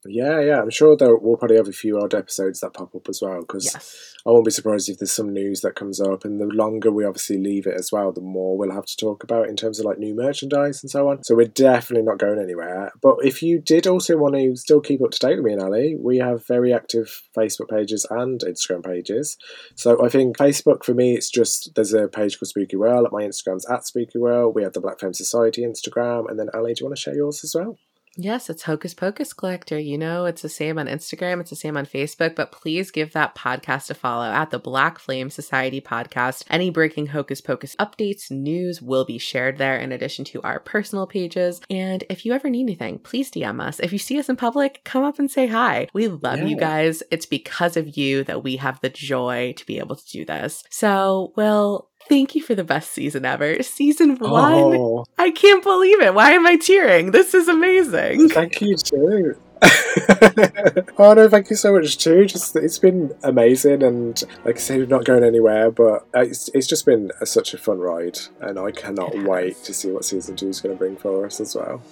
[0.06, 3.08] Yeah, yeah, I'm sure that we'll probably have a few odd episodes that pop up
[3.08, 3.40] as well.
[3.40, 4.14] Because Yes.
[4.26, 7.04] I won't be surprised if there's some news that comes up, and the longer we
[7.04, 9.84] obviously leave it as well, the more we'll have to talk about in terms of
[9.84, 11.22] like new merchandise and so on.
[11.24, 12.92] So we're definitely not going anywhere.
[13.02, 15.62] But if you did also want to still keep up to date with me and
[15.62, 19.36] Ally, we have very active Facebook pages and Instagram pages.
[19.74, 23.08] So I think Facebook for me, it's just there's a page called Spooky World.
[23.12, 24.54] My Instagram's at Spooky World.
[24.54, 27.14] We have the Black Flame Society Instagram, and then Ally, do you want to share
[27.14, 27.76] yours as well?
[28.16, 29.78] Yes, it's Hocus Pocus Collector.
[29.78, 33.12] You know, it's the same on Instagram, it's the same on Facebook, but please give
[33.12, 36.44] that podcast a follow at the Black Flame Society podcast.
[36.48, 41.06] Any breaking Hocus Pocus updates, news will be shared there in addition to our personal
[41.06, 41.60] pages.
[41.68, 43.80] And if you ever need anything, please DM us.
[43.80, 45.88] If you see us in public, come up and say hi.
[45.92, 47.02] We love you guys.
[47.10, 50.62] It's because of you that we have the joy to be able to do this.
[50.70, 53.62] So, Wil, thank you for the best season ever.
[53.62, 54.54] Season one.
[54.54, 56.14] Oh, I can't believe it.
[56.14, 57.10] Why am I tearing?
[57.10, 58.28] This is amazing.
[58.30, 59.36] Thank you too.
[60.98, 62.26] oh no, thank you so much too.
[62.26, 66.66] Just it's been amazing, and like I said, we're not going anywhere, but it's it's
[66.66, 70.04] just been a, such a fun ride, and I cannot It wait to see what
[70.04, 71.82] season two is going to bring for us as well.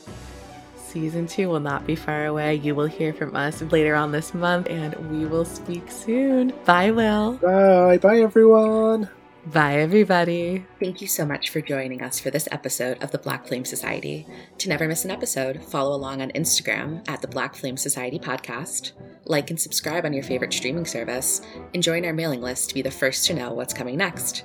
[0.77, 2.57] Season two will not be far away.
[2.57, 6.53] You will hear from us later on this month, and we will speak soon.
[6.67, 7.35] Bye, Wil.
[7.35, 9.09] Bye, bye everyone.
[9.47, 10.65] Bye, everybody.
[10.79, 14.25] Thank you so much for joining us for this episode of the Black Flame Society.
[14.59, 18.93] To never miss an episode, follow along on Instagram at the Black Flame Society podcast,
[19.25, 21.41] like and subscribe on your favorite streaming service,
[21.75, 24.45] and join our mailing list to be the first to know what's coming next.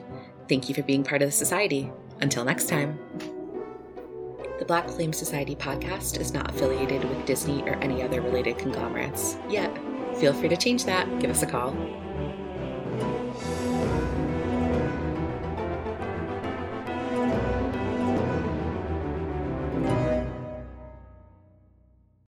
[0.49, 1.91] Thank you for being part of the society.
[2.19, 2.97] Until next time.
[4.57, 9.37] The Black Flame Society podcast is not affiliated with Disney or any other related conglomerates.
[9.47, 9.71] Yet,
[10.15, 11.19] feel free to change that.
[11.19, 11.77] Give us a call.